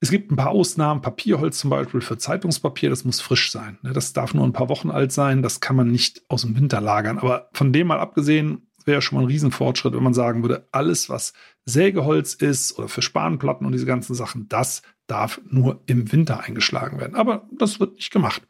Es 0.00 0.10
gibt 0.10 0.32
ein 0.32 0.36
paar 0.36 0.50
Ausnahmen. 0.50 1.00
Papierholz 1.00 1.60
zum 1.60 1.70
Beispiel 1.70 2.00
für 2.00 2.18
Zeitungspapier, 2.18 2.90
das 2.90 3.04
muss 3.04 3.20
frisch 3.20 3.52
sein. 3.52 3.78
Ne? 3.82 3.92
Das 3.92 4.14
darf 4.14 4.34
nur 4.34 4.44
ein 4.44 4.52
paar 4.52 4.68
Wochen 4.68 4.90
alt 4.90 5.12
sein. 5.12 5.42
Das 5.42 5.60
kann 5.60 5.76
man 5.76 5.92
nicht 5.92 6.22
aus 6.26 6.42
dem 6.42 6.56
Winter 6.56 6.80
lagern. 6.80 7.20
Aber 7.20 7.50
von 7.52 7.72
dem 7.72 7.86
mal 7.86 8.00
abgesehen, 8.00 8.66
wäre 8.84 9.00
schon 9.00 9.18
mal 9.18 9.22
ein 9.22 9.30
Riesenfortschritt, 9.30 9.94
wenn 9.94 10.02
man 10.02 10.14
sagen 10.14 10.42
würde, 10.42 10.66
alles, 10.72 11.08
was 11.08 11.34
Sägeholz 11.66 12.34
ist 12.34 12.76
oder 12.76 12.88
für 12.88 13.02
Spanplatten 13.02 13.64
und 13.64 13.70
diese 13.70 13.86
ganzen 13.86 14.14
Sachen, 14.16 14.48
das 14.48 14.82
darf 15.06 15.40
nur 15.48 15.84
im 15.86 16.10
Winter 16.10 16.40
eingeschlagen 16.40 16.98
werden. 16.98 17.14
Aber 17.14 17.48
das 17.56 17.78
wird 17.78 17.94
nicht 17.94 18.10
gemacht. 18.10 18.42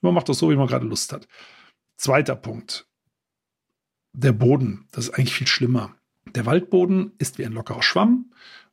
Man 0.00 0.14
macht 0.14 0.28
das 0.28 0.38
so, 0.38 0.48
wie 0.48 0.56
man 0.56 0.68
gerade 0.68 0.86
Lust 0.86 1.12
hat. 1.12 1.26
Zweiter 1.96 2.36
Punkt. 2.36 2.86
Der 4.18 4.32
Boden. 4.32 4.86
Das 4.92 5.08
ist 5.08 5.14
eigentlich 5.14 5.34
viel 5.34 5.46
schlimmer. 5.46 5.94
Der 6.34 6.46
Waldboden 6.46 7.12
ist 7.18 7.36
wie 7.36 7.44
ein 7.44 7.52
lockerer 7.52 7.82
Schwamm. 7.82 8.30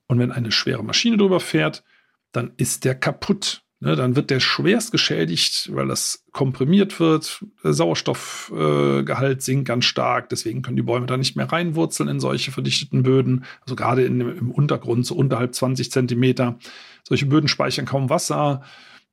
Und 0.07 0.17
wenn 0.17 0.31
eine 0.31 0.53
schwere 0.53 0.83
Maschine 0.83 1.17
drüber 1.17 1.41
fährt, 1.41 1.83
dann 2.31 2.53
ist 2.55 2.85
der 2.85 2.95
kaputt. 2.95 3.61
Ne, 3.81 3.97
dann 3.97 4.15
wird 4.15 4.29
der 4.29 4.39
schwerst 4.39 4.93
geschädigt, 4.93 5.69
weil 5.73 5.89
das 5.89 6.23
komprimiert 6.31 6.97
wird. 7.01 7.43
Sauerstoffgehalt 7.61 9.37
äh, 9.39 9.41
sinkt 9.41 9.67
ganz 9.67 9.83
stark. 9.83 10.29
Deswegen 10.29 10.61
können 10.61 10.77
die 10.77 10.81
Bäume 10.81 11.07
da 11.07 11.17
nicht 11.17 11.35
mehr 11.35 11.51
reinwurzeln 11.51 12.07
in 12.07 12.21
solche 12.21 12.51
verdichteten 12.51 13.03
Böden. 13.03 13.43
Also 13.59 13.75
gerade 13.75 14.05
in, 14.05 14.21
im 14.21 14.49
Untergrund, 14.49 15.05
so 15.05 15.15
unterhalb 15.15 15.53
20 15.53 15.91
Zentimeter. 15.91 16.57
Solche 17.05 17.25
Böden 17.25 17.49
speichern 17.49 17.85
kaum 17.85 18.09
Wasser. 18.09 18.63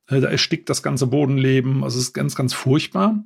Äh, 0.06 0.20
da 0.20 0.28
erstickt 0.28 0.70
das 0.70 0.84
ganze 0.84 1.08
Bodenleben. 1.08 1.82
Also 1.82 1.98
es 1.98 2.04
ist 2.04 2.12
ganz, 2.12 2.36
ganz 2.36 2.54
furchtbar. 2.54 3.24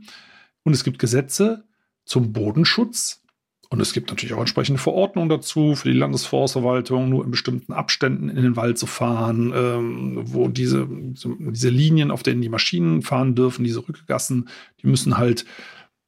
Und 0.63 0.73
es 0.73 0.85
gibt 0.85 0.99
Gesetze 0.99 1.65
zum 2.05 2.33
Bodenschutz. 2.33 3.23
Und 3.71 3.81
es 3.81 3.93
gibt 3.93 4.11
natürlich 4.11 4.35
auch 4.35 4.41
entsprechende 4.41 4.81
Verordnungen 4.81 5.29
dazu 5.29 5.75
für 5.75 5.91
die 5.91 5.99
Landesforstverwaltung, 5.99 7.09
nur 7.09 7.25
in 7.25 7.31
bestimmten 7.31 7.73
Abständen 7.73 8.29
in 8.29 8.43
den 8.43 8.57
Wald 8.57 8.79
zu 8.79 8.87
fahren, 8.87 9.53
ähm, 9.55 10.21
wo 10.23 10.49
diese, 10.49 10.87
diese 10.89 11.71
Linien, 11.71 12.11
auf 12.11 12.23
denen 12.23 12.43
die 12.43 12.49
Maschinen 12.49 13.03
fahren 13.03 13.35
dürfen, 13.35 13.65
diese 13.65 13.89
Rückgassen, 13.89 14.49
die 14.81 14.87
müssen 14.87 15.19
halt 15.19 15.45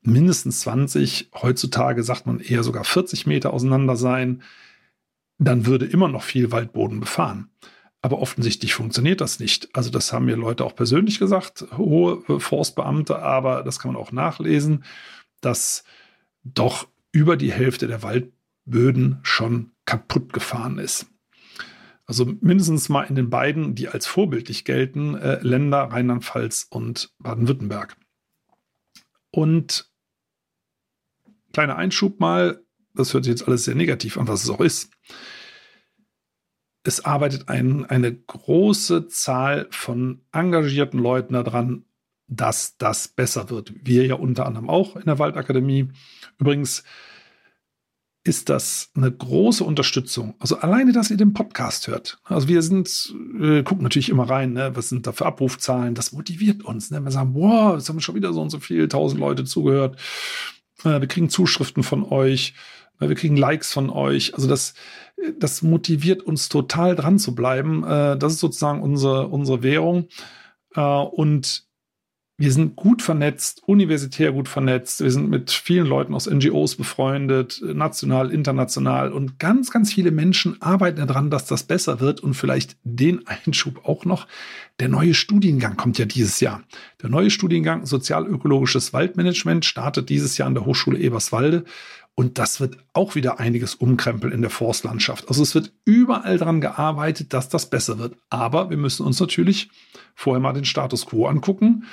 mindestens 0.03 0.61
20, 0.61 1.31
heutzutage 1.35 2.03
sagt 2.03 2.27
man 2.27 2.39
eher 2.39 2.63
sogar 2.63 2.85
40 2.85 3.27
Meter 3.27 3.53
auseinander 3.53 3.97
sein. 3.97 4.43
Dann 5.39 5.67
würde 5.67 5.87
immer 5.87 6.09
noch 6.09 6.23
viel 6.23 6.53
Waldboden 6.53 7.01
befahren. 7.01 7.51
Aber 8.01 8.21
offensichtlich 8.21 8.75
funktioniert 8.75 9.21
das 9.21 9.41
nicht. 9.41 9.69
Also 9.73 9.91
das 9.91 10.13
haben 10.13 10.27
mir 10.27 10.37
Leute 10.37 10.65
auch 10.65 10.77
persönlich 10.77 11.19
gesagt, 11.19 11.67
hohe 11.77 12.23
Forstbeamte, 12.39 13.21
aber 13.21 13.65
das 13.65 13.81
kann 13.81 13.93
man 13.93 14.01
auch 14.01 14.13
nachlesen, 14.13 14.85
dass 15.41 15.85
doch 16.43 16.89
über 17.13 17.37
die 17.37 17.53
Hälfte 17.53 17.87
der 17.87 18.03
Waldböden 18.03 19.21
schon 19.23 19.73
kaputt 19.85 20.33
gefahren 20.33 20.79
ist. 20.79 21.07
Also 22.07 22.25
mindestens 22.41 22.89
mal 22.89 23.03
in 23.03 23.17
den 23.17 23.31
beiden, 23.31 23.75
die 23.75 23.89
als 23.89 24.07
vorbildlich 24.07 24.65
gelten, 24.65 25.17
äh, 25.17 25.41
Länder 25.43 25.85
Rheinland-Pfalz 25.91 26.67
und 26.71 27.13
Baden-Württemberg. 27.19 27.97
Und 29.31 29.91
kleiner 31.53 31.77
Einschub 31.77 32.21
mal, 32.21 32.63
das 32.95 33.13
hört 33.13 33.25
sich 33.25 33.33
jetzt 33.33 33.49
alles 33.49 33.65
sehr 33.65 33.75
negativ 33.75 34.19
an, 34.19 34.29
was 34.29 34.45
es 34.45 34.51
auch 34.51 34.61
ist. 34.61 34.91
Es 36.85 37.05
arbeitet 37.05 37.49
ein, 37.49 37.85
eine 37.87 38.15
große 38.15 39.09
Zahl 39.09 39.67
von 39.71 40.25
engagierten 40.31 40.99
Leuten 40.99 41.35
daran, 41.35 41.85
dass 42.29 42.77
das 42.77 43.09
besser 43.09 43.51
wird. 43.51 43.73
Wir 43.83 44.07
ja 44.07 44.15
unter 44.15 44.47
anderem 44.47 44.69
auch 44.69 44.97
in 44.97 45.05
der 45.05 45.19
Waldakademie. 45.19 45.89
Übrigens 46.39 46.85
ist 48.27 48.49
das 48.49 48.91
eine 48.95 49.11
große 49.11 49.63
Unterstützung. 49.63 50.35
Also 50.41 50.57
alleine, 50.57 50.93
dass 50.93 51.11
ihr 51.11 51.17
den 51.17 51.33
Podcast 51.33 51.87
hört. 51.87 52.19
Also 52.25 52.49
wir 52.49 52.61
sind, 52.63 53.15
äh, 53.41 53.63
gucken 53.63 53.85
natürlich 53.85 54.09
immer 54.09 54.29
rein, 54.29 54.53
ne? 54.53 54.73
was 54.75 54.89
sind 54.89 55.07
da 55.07 55.13
für 55.13 55.27
Abrufzahlen. 55.27 55.95
Das 55.95 56.13
motiviert 56.13 56.65
uns. 56.65 56.91
Ne? 56.91 57.01
Wir 57.01 57.13
sagen, 57.13 57.35
wow, 57.35 57.75
jetzt 57.75 57.89
haben 57.89 58.01
schon 58.01 58.17
wieder 58.17 58.33
so 58.33 58.43
und 58.43 58.51
so 58.51 58.59
viel, 58.59 58.89
tausend 58.89 59.21
Leute 59.21 59.45
zugehört. 59.45 59.97
Äh, 60.83 61.01
wir 61.01 61.07
kriegen 61.07 61.31
Zuschriften 61.31 61.85
von 61.85 62.03
euch. 62.03 62.55
Äh, 63.01 63.09
wir 63.09 63.15
kriegen 63.15 63.37
Likes 63.37 63.73
von 63.73 63.91
euch. 63.91 64.35
Also 64.35 64.49
das, 64.49 64.75
das 65.39 65.63
motiviert 65.63 66.23
uns 66.23 66.49
total 66.49 66.97
dran 66.97 67.21
zu 67.21 67.35
bleiben. 67.35 67.85
Äh, 67.85 68.19
das 68.19 68.35
ist 68.35 68.41
sozusagen 68.41 68.83
unsere, 68.83 69.29
unsere 69.29 69.63
Währung. 69.63 70.09
Äh, 70.75 70.81
und 70.81 71.66
wir 72.39 72.53
sind 72.53 72.77
gut 72.77 73.01
vernetzt, 73.01 73.63
universitär 73.65 74.31
gut 74.31 74.47
vernetzt. 74.47 75.01
Wir 75.01 75.11
sind 75.11 75.31
mit 75.31 75.51
vielen 75.51 75.87
Leuten 75.87 76.13
aus 76.13 76.29
NGOs 76.29 76.77
befreundet, 76.77 77.63
national, 77.63 78.31
international. 78.31 79.11
Und 79.11 79.39
ganz, 79.39 79.71
ganz 79.71 79.95
viele 79.95 80.11
Menschen 80.11 80.61
arbeiten 80.61 81.07
daran, 81.07 81.31
dass 81.31 81.47
das 81.47 81.63
besser 81.63 81.99
wird. 82.01 82.21
Und 82.21 82.35
vielleicht 82.35 82.77
den 82.85 83.27
Einschub 83.27 83.87
auch 83.89 84.05
noch. 84.05 84.27
Der 84.81 84.91
neue 84.91 85.15
Studiengang 85.15 85.79
kommt 85.79 85.97
ja 85.97 86.05
dieses 86.05 86.41
Jahr. 86.41 86.63
Der 87.01 87.09
neue 87.09 87.31
Studiengang 87.31 87.87
Sozialökologisches 87.87 88.93
Waldmanagement 88.93 89.65
startet 89.65 90.11
dieses 90.11 90.37
Jahr 90.37 90.49
an 90.49 90.55
der 90.55 90.67
Hochschule 90.67 90.99
Eberswalde. 90.99 91.65
Und 92.15 92.37
das 92.37 92.61
wird 92.61 92.77
auch 92.93 93.15
wieder 93.15 93.41
einiges 93.41 93.75
umkrempeln 93.75 94.33
in 94.33 94.43
der 94.43 94.51
Forstlandschaft. 94.51 95.29
Also 95.29 95.43
es 95.43 95.55
wird 95.55 95.73
überall 95.87 96.37
daran 96.37 96.61
gearbeitet, 96.61 97.33
dass 97.33 97.49
das 97.49 97.71
besser 97.71 97.99
wird. 97.99 98.15
Aber 98.29 98.69
wir 98.69 98.77
müssen 98.77 99.07
uns 99.07 99.21
natürlich 99.21 99.71
vorher 100.15 100.41
mal 100.41 100.53
den 100.53 100.67
Status 100.67 101.07
quo 101.07 101.27
angucken 101.27 101.87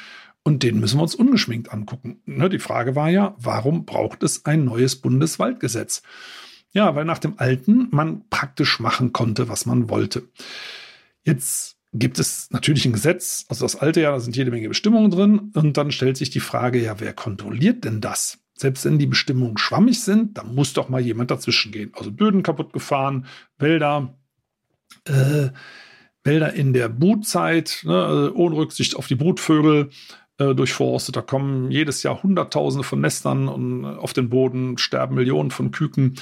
und 0.43 0.63
den 0.63 0.79
müssen 0.79 0.97
wir 0.97 1.03
uns 1.03 1.15
ungeschminkt 1.15 1.71
angucken. 1.71 2.21
Ne, 2.25 2.49
die 2.49 2.59
Frage 2.59 2.95
war 2.95 3.09
ja, 3.09 3.35
warum 3.37 3.85
braucht 3.85 4.23
es 4.23 4.45
ein 4.45 4.65
neues 4.65 4.97
Bundeswaldgesetz? 4.97 6.03
Ja, 6.71 6.95
weil 6.95 7.05
nach 7.05 7.19
dem 7.19 7.35
alten 7.37 7.87
man 7.91 8.27
praktisch 8.29 8.79
machen 8.79 9.13
konnte, 9.13 9.47
was 9.47 9.65
man 9.65 9.89
wollte. 9.89 10.23
Jetzt 11.23 11.77
gibt 11.93 12.19
es 12.19 12.49
natürlich 12.51 12.85
ein 12.85 12.93
Gesetz, 12.93 13.45
also 13.47 13.63
das 13.63 13.75
alte 13.75 14.01
Jahr, 14.01 14.13
da 14.13 14.19
sind 14.19 14.35
jede 14.35 14.51
Menge 14.51 14.67
Bestimmungen 14.67 15.11
drin. 15.11 15.51
Und 15.53 15.77
dann 15.77 15.91
stellt 15.91 16.17
sich 16.17 16.31
die 16.31 16.39
Frage, 16.39 16.81
ja, 16.81 16.99
wer 16.99 17.13
kontrolliert 17.13 17.85
denn 17.85 18.01
das? 18.01 18.39
Selbst 18.55 18.85
wenn 18.85 18.99
die 18.99 19.07
Bestimmungen 19.07 19.57
schwammig 19.57 20.03
sind, 20.03 20.37
dann 20.37 20.53
muss 20.53 20.73
doch 20.73 20.89
mal 20.89 21.01
jemand 21.01 21.31
dazwischen 21.31 21.71
gehen. 21.71 21.91
Also 21.93 22.11
Böden 22.11 22.43
kaputt 22.43 22.73
gefahren, 22.73 23.27
Wälder, 23.57 24.17
äh, 25.05 25.49
Wälder 26.23 26.53
in 26.53 26.73
der 26.73 26.89
Brutzeit, 26.89 27.81
ne, 27.83 28.03
also 28.03 28.33
ohne 28.35 28.55
Rücksicht 28.55 28.95
auf 28.95 29.07
die 29.07 29.15
Brutvögel, 29.15 29.89
äh, 30.37 30.55
durchforstet. 30.55 31.15
Da 31.15 31.21
kommen 31.21 31.71
jedes 31.71 32.03
Jahr 32.03 32.23
Hunderttausende 32.23 32.83
von 32.83 33.01
Nestern 33.01 33.47
und 33.47 33.85
auf 33.85 34.13
den 34.13 34.29
Boden 34.29 34.77
sterben 34.77 35.15
Millionen 35.15 35.51
von 35.51 35.71
Küken. 35.71 36.15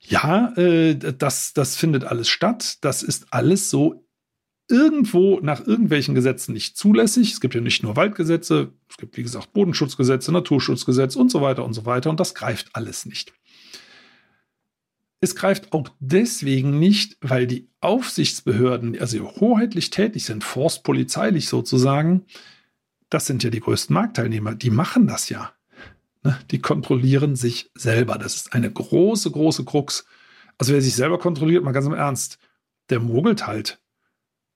Ja, 0.00 0.52
äh, 0.56 0.96
das, 0.96 1.52
das 1.54 1.76
findet 1.76 2.04
alles 2.04 2.28
statt. 2.28 2.78
Das 2.82 3.02
ist 3.02 3.26
alles 3.30 3.70
so 3.70 4.06
irgendwo 4.68 5.38
nach 5.40 5.66
irgendwelchen 5.66 6.14
Gesetzen 6.14 6.52
nicht 6.52 6.76
zulässig. 6.76 7.32
Es 7.32 7.40
gibt 7.40 7.54
ja 7.54 7.60
nicht 7.60 7.82
nur 7.82 7.96
Waldgesetze, 7.96 8.72
es 8.88 8.96
gibt, 8.96 9.16
wie 9.16 9.22
gesagt, 9.22 9.52
Bodenschutzgesetze, 9.52 10.32
Naturschutzgesetz 10.32 11.16
und 11.16 11.30
so 11.30 11.40
weiter 11.40 11.64
und 11.64 11.74
so 11.74 11.84
weiter. 11.84 12.10
Und 12.10 12.20
das 12.20 12.34
greift 12.34 12.70
alles 12.72 13.06
nicht. 13.06 13.32
Es 15.20 15.36
greift 15.36 15.72
auch 15.72 15.88
deswegen 16.00 16.80
nicht, 16.80 17.16
weil 17.20 17.46
die 17.46 17.68
Aufsichtsbehörden, 17.80 18.98
also 18.98 19.30
hoheitlich 19.40 19.90
tätig 19.90 20.24
sind, 20.24 20.42
forstpolizeilich 20.42 21.48
sozusagen, 21.48 22.24
das 23.12 23.26
sind 23.26 23.44
ja 23.44 23.50
die 23.50 23.60
größten 23.60 23.92
Marktteilnehmer, 23.92 24.54
die 24.54 24.70
machen 24.70 25.06
das 25.06 25.28
ja. 25.28 25.52
Ne? 26.22 26.38
Die 26.50 26.60
kontrollieren 26.60 27.36
sich 27.36 27.70
selber. 27.74 28.16
Das 28.16 28.36
ist 28.36 28.54
eine 28.54 28.70
große, 28.70 29.30
große 29.30 29.64
Krux. 29.64 30.06
Also 30.56 30.72
wer 30.72 30.80
sich 30.80 30.94
selber 30.94 31.18
kontrolliert, 31.18 31.62
mal 31.62 31.72
ganz 31.72 31.86
im 31.86 31.94
Ernst, 31.94 32.38
der 32.88 33.00
mogelt 33.00 33.46
halt. 33.46 33.80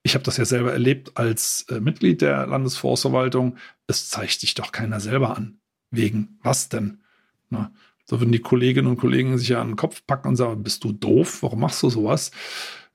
Ich 0.02 0.14
habe 0.14 0.24
das 0.24 0.36
ja 0.36 0.44
selber 0.44 0.72
erlebt 0.72 1.18
als 1.18 1.66
äh, 1.68 1.80
Mitglied 1.80 2.22
der 2.22 2.46
Landesforstverwaltung. 2.46 3.56
Es 3.88 4.08
zeigt 4.08 4.40
sich 4.40 4.54
doch 4.54 4.72
keiner 4.72 5.00
selber 5.00 5.36
an. 5.36 5.58
Wegen 5.90 6.38
was 6.42 6.68
denn? 6.68 7.02
Na, 7.50 7.72
so 8.04 8.20
würden 8.20 8.32
die 8.32 8.38
Kolleginnen 8.38 8.88
und 8.88 8.98
Kollegen 8.98 9.36
sich 9.36 9.48
ja 9.48 9.60
an 9.60 9.70
den 9.70 9.76
Kopf 9.76 10.06
packen 10.06 10.28
und 10.28 10.36
sagen, 10.36 10.62
bist 10.62 10.84
du 10.84 10.92
doof? 10.92 11.42
Warum 11.42 11.60
machst 11.60 11.82
du 11.82 11.90
sowas? 11.90 12.30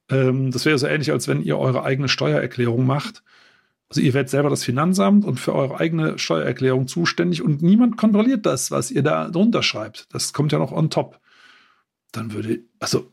Ähm, 0.10 0.52
das 0.52 0.66
wäre 0.66 0.80
so 0.80 0.88
ähnlich, 0.88 1.12
als 1.12 1.28
wenn 1.28 1.44
ihr 1.44 1.58
eure 1.58 1.84
eigene 1.84 2.08
Steuererklärung 2.08 2.86
macht 2.86 3.22
also 3.92 4.00
ihr 4.00 4.14
werdet 4.14 4.30
selber 4.30 4.50
das 4.50 4.64
Finanzamt 4.64 5.26
und 5.26 5.38
für 5.38 5.54
eure 5.54 5.82
eigene 5.82 6.18
Steuererklärung 6.18 6.88
zuständig 6.88 7.42
und 7.42 7.62
niemand 7.62 7.98
kontrolliert 7.98 8.46
das, 8.46 8.72
was 8.72 8.90
ihr 8.90 9.04
da 9.04 9.28
drunter 9.28 9.64
schreibt. 9.64 10.08
Das 10.14 10.32
kommt 10.32 10.54
ja 10.54 10.60
noch 10.60 10.72
on 10.72 10.90
top. 10.90 11.20
Dann 12.14 12.32
würde, 12.32 12.62
also 12.80 13.12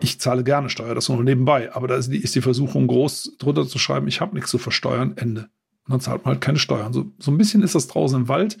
ich 0.00 0.20
zahle 0.20 0.44
gerne 0.44 0.70
Steuer, 0.70 0.94
das 0.94 1.08
nur 1.08 1.24
nebenbei, 1.24 1.74
aber 1.74 1.88
da 1.88 1.96
ist 1.96 2.12
die, 2.12 2.40
Versuchung 2.40 2.86
groß, 2.86 3.38
drunter 3.40 3.66
zu 3.66 3.80
schreiben, 3.80 4.06
ich 4.06 4.20
habe 4.20 4.36
nichts 4.36 4.52
zu 4.52 4.58
versteuern, 4.58 5.14
Ende. 5.16 5.48
Und 5.86 5.94
dann 5.94 6.00
zahlt 6.00 6.24
man 6.24 6.34
halt 6.34 6.40
keine 6.40 6.60
Steuern. 6.60 6.92
So, 6.92 7.10
so 7.18 7.32
ein 7.32 7.36
bisschen 7.36 7.64
ist 7.64 7.74
das 7.74 7.88
draußen 7.88 8.20
im 8.20 8.28
Wald. 8.28 8.56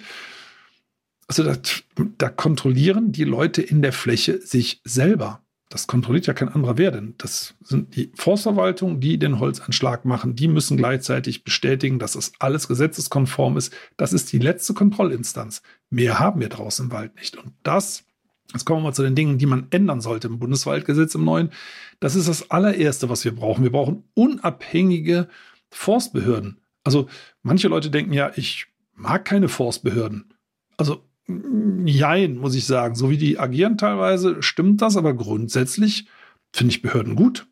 Also 1.28 1.44
da, 1.44 1.56
da 2.18 2.30
kontrollieren 2.30 3.12
die 3.12 3.22
Leute 3.22 3.62
in 3.62 3.80
der 3.80 3.92
Fläche 3.92 4.40
sich 4.40 4.80
selber. 4.82 5.43
Das 5.74 5.88
kontrolliert 5.88 6.28
ja 6.28 6.34
kein 6.34 6.50
anderer 6.50 6.78
wer 6.78 6.92
denn. 6.92 7.16
Das 7.18 7.56
sind 7.60 7.96
die 7.96 8.12
Forstverwaltung, 8.14 9.00
die 9.00 9.18
den 9.18 9.40
Holzanschlag 9.40 10.04
machen. 10.04 10.36
Die 10.36 10.46
müssen 10.46 10.76
gleichzeitig 10.76 11.42
bestätigen, 11.42 11.98
dass 11.98 12.12
das 12.12 12.30
alles 12.38 12.68
gesetzeskonform 12.68 13.56
ist. 13.56 13.74
Das 13.96 14.12
ist 14.12 14.32
die 14.32 14.38
letzte 14.38 14.72
Kontrollinstanz. 14.72 15.62
Mehr 15.90 16.20
haben 16.20 16.40
wir 16.40 16.48
draußen 16.48 16.84
im 16.84 16.92
Wald 16.92 17.16
nicht. 17.16 17.36
Und 17.36 17.54
das, 17.64 18.04
jetzt 18.52 18.64
kommen 18.64 18.82
wir 18.82 18.90
mal 18.90 18.94
zu 18.94 19.02
den 19.02 19.16
Dingen, 19.16 19.36
die 19.36 19.46
man 19.46 19.66
ändern 19.70 20.00
sollte 20.00 20.28
im 20.28 20.38
Bundeswaldgesetz 20.38 21.16
im 21.16 21.24
neuen. 21.24 21.50
Das 21.98 22.14
ist 22.14 22.28
das 22.28 22.52
allererste, 22.52 23.08
was 23.08 23.24
wir 23.24 23.34
brauchen. 23.34 23.64
Wir 23.64 23.72
brauchen 23.72 24.04
unabhängige 24.14 25.26
Forstbehörden. 25.72 26.60
Also 26.84 27.08
manche 27.42 27.66
Leute 27.66 27.90
denken 27.90 28.12
ja, 28.12 28.30
ich 28.36 28.68
mag 28.94 29.24
keine 29.24 29.48
Forstbehörden. 29.48 30.34
Also 30.76 31.02
Jein, 31.26 32.36
muss 32.36 32.54
ich 32.54 32.66
sagen. 32.66 32.94
So 32.94 33.10
wie 33.10 33.16
die 33.16 33.38
agieren 33.38 33.78
teilweise, 33.78 34.42
stimmt 34.42 34.82
das, 34.82 34.96
aber 34.96 35.14
grundsätzlich 35.14 36.06
finde 36.52 36.72
ich 36.72 36.82
Behörden 36.82 37.16
gut. 37.16 37.46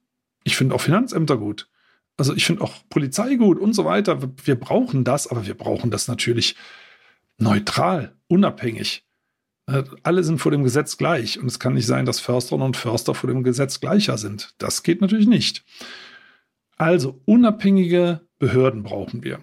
Ich 0.44 0.56
finde 0.56 0.74
auch 0.74 0.80
Finanzämter 0.80 1.38
gut. 1.38 1.68
Also 2.16 2.34
ich 2.34 2.44
finde 2.44 2.62
auch 2.62 2.74
Polizei 2.90 3.36
gut 3.36 3.58
und 3.58 3.72
so 3.72 3.84
weiter. 3.84 4.18
Wir 4.44 4.56
brauchen 4.58 5.04
das, 5.04 5.26
aber 5.26 5.46
wir 5.46 5.54
brauchen 5.54 5.90
das 5.90 6.08
natürlich 6.08 6.56
neutral, 7.38 8.14
unabhängig. 8.28 9.04
Äh, 9.66 9.84
alle 10.02 10.24
sind 10.24 10.38
vor 10.38 10.52
dem 10.52 10.64
Gesetz 10.64 10.96
gleich 10.96 11.38
und 11.38 11.46
es 11.46 11.58
kann 11.58 11.74
nicht 11.74 11.86
sein, 11.86 12.04
dass 12.04 12.20
Försterinnen 12.20 12.66
und 12.66 12.76
Förster 12.76 13.14
vor 13.14 13.28
dem 13.28 13.42
Gesetz 13.42 13.80
gleicher 13.80 14.18
sind. 14.18 14.54
Das 14.58 14.82
geht 14.82 15.00
natürlich 15.00 15.26
nicht. 15.26 15.64
Also 16.76 17.20
unabhängige 17.24 18.26
Behörden 18.38 18.82
brauchen 18.82 19.22
wir, 19.22 19.38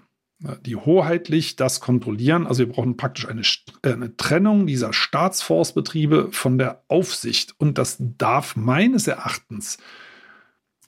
die 0.61 0.75
hoheitlich 0.75 1.57
das 1.57 1.81
kontrollieren. 1.81 2.47
Also 2.47 2.59
wir 2.59 2.71
brauchen 2.71 2.95
praktisch 2.95 3.27
eine, 3.27 3.41
äh, 3.83 3.93
eine 3.93 4.15
Trennung 4.15 4.67
dieser 4.67 4.93
Staatsforstbetriebe 4.93 6.29
von 6.31 6.57
der 6.57 6.83
Aufsicht. 6.87 7.55
Und 7.57 7.77
das 7.77 7.97
darf 7.99 8.55
meines 8.55 9.07
Erachtens 9.07 9.77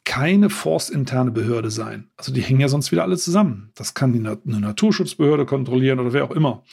keine 0.04 0.50
forstinterne 0.50 1.32
Behörde 1.32 1.70
sein. 1.70 2.10
Also 2.16 2.34
die 2.34 2.42
hängen 2.42 2.62
ja 2.62 2.70
sonst 2.70 2.92
wieder 2.92 3.04
alle 3.04 3.18
zusammen. 3.18 3.72
Das 3.76 3.94
kann 3.94 4.14
die, 4.14 4.20
eine 4.20 4.60
Naturschutzbehörde 4.60 5.46
kontrollieren 5.46 6.00
oder 6.00 6.14
wer 6.14 6.24
auch 6.24 6.32
immer. 6.32 6.64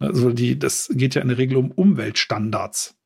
Also 0.00 0.32
die, 0.32 0.58
das 0.58 0.88
geht 0.92 1.14
ja 1.14 1.22
in 1.22 1.28
der 1.28 1.38
Regel 1.38 1.56
um 1.56 1.70
Umweltstandards 1.70 2.96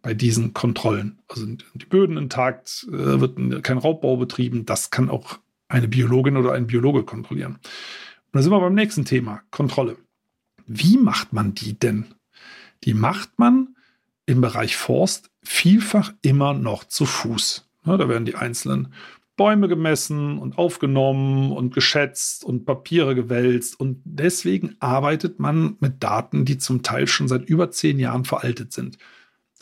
bei 0.00 0.14
diesen 0.14 0.54
Kontrollen. 0.54 1.20
Also 1.28 1.44
die 1.46 1.86
Böden 1.86 2.16
intakt, 2.16 2.86
äh, 2.88 3.20
wird 3.20 3.64
kein 3.64 3.78
Raubbau 3.78 4.16
betrieben. 4.16 4.64
Das 4.64 4.90
kann 4.90 5.10
auch 5.10 5.38
eine 5.68 5.88
Biologin 5.88 6.36
oder 6.36 6.52
ein 6.52 6.66
Biologe 6.66 7.02
kontrollieren. 7.02 7.58
Und 8.32 8.38
da 8.38 8.42
sind 8.42 8.52
wir 8.52 8.60
beim 8.60 8.74
nächsten 8.74 9.04
Thema, 9.04 9.42
Kontrolle. 9.50 9.96
Wie 10.66 10.98
macht 10.98 11.32
man 11.32 11.54
die 11.54 11.78
denn? 11.78 12.14
Die 12.84 12.94
macht 12.94 13.38
man 13.38 13.74
im 14.26 14.42
Bereich 14.42 14.76
Forst 14.76 15.30
vielfach 15.42 16.12
immer 16.20 16.52
noch 16.52 16.84
zu 16.84 17.06
Fuß. 17.06 17.66
Ja, 17.86 17.96
da 17.96 18.08
werden 18.08 18.26
die 18.26 18.34
einzelnen 18.34 18.92
Bäume 19.38 19.68
gemessen 19.68 20.38
und 20.38 20.58
aufgenommen 20.58 21.52
und 21.52 21.72
geschätzt 21.72 22.44
und 22.44 22.66
Papiere 22.66 23.14
gewälzt. 23.14 23.80
Und 23.80 24.02
deswegen 24.04 24.76
arbeitet 24.80 25.38
man 25.38 25.76
mit 25.80 26.02
Daten, 26.02 26.44
die 26.44 26.58
zum 26.58 26.82
Teil 26.82 27.06
schon 27.06 27.28
seit 27.28 27.48
über 27.48 27.70
zehn 27.70 27.98
Jahren 27.98 28.26
veraltet 28.26 28.72
sind. 28.72 28.98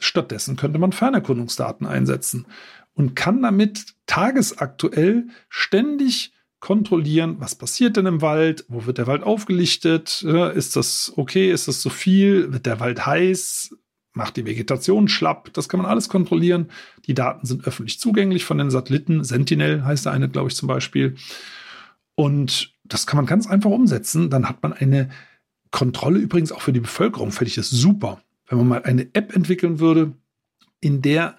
Stattdessen 0.01 0.57
könnte 0.57 0.81
man 0.81 0.93
Fernerkundungsdaten 0.93 1.87
einsetzen 1.87 2.47
und 2.95 3.15
kann 3.15 3.43
damit 3.43 3.95
tagesaktuell 4.07 5.29
ständig 5.49 6.33
kontrollieren, 6.67 7.37
was 7.39 7.55
passiert 7.55 7.97
denn 7.97 8.07
im 8.07 8.23
Wald, 8.23 8.65
wo 8.67 8.87
wird 8.87 8.99
der 8.99 9.07
Wald 9.07 9.23
aufgelichtet, 9.23 10.23
ist 10.23 10.75
das 10.75 11.13
okay, 11.15 11.53
ist 11.53 11.69
das 11.69 11.81
zu 11.81 11.91
viel, 11.91 12.53
wird 12.53 12.67
der 12.67 12.81
Wald 12.81 13.07
heiß, 13.07 13.77
macht 14.15 14.37
die 14.37 14.45
Vegetation 14.47 15.07
schlapp, 15.07 15.53
das 15.53 15.69
kann 15.69 15.79
man 15.81 15.89
alles 15.89 16.09
kontrollieren. 16.09 16.67
Die 17.07 17.15
Daten 17.15 17.47
sind 17.47 17.69
öffentlich 17.69 18.01
zugänglich 18.01 18.45
von 18.45 18.59
den 18.59 18.71
Satelliten, 18.71 19.23
Sentinel 19.23 19.85
heißt 19.85 20.07
der 20.07 20.13
eine, 20.13 20.29
glaube 20.29 20.49
ich 20.49 20.57
zum 20.57 20.67
Beispiel. 20.67 21.15
Und 22.17 22.75
das 22.83 23.07
kann 23.07 23.19
man 23.19 23.27
ganz 23.27 23.47
einfach 23.47 23.71
umsetzen. 23.71 24.29
Dann 24.29 24.49
hat 24.49 24.61
man 24.65 24.73
eine 24.73 25.11
Kontrolle 25.71 26.19
übrigens 26.19 26.51
auch 26.51 26.63
für 26.63 26.73
die 26.73 26.81
Bevölkerung, 26.81 27.31
fände 27.31 27.51
ich 27.51 27.55
das 27.55 27.71
super. 27.71 28.21
Wenn 28.49 28.59
man 28.59 28.67
mal 28.67 28.83
eine 28.83 29.09
App 29.13 29.37
entwickeln 29.37 29.79
würde, 29.79 30.15
in 30.81 31.01
der 31.01 31.39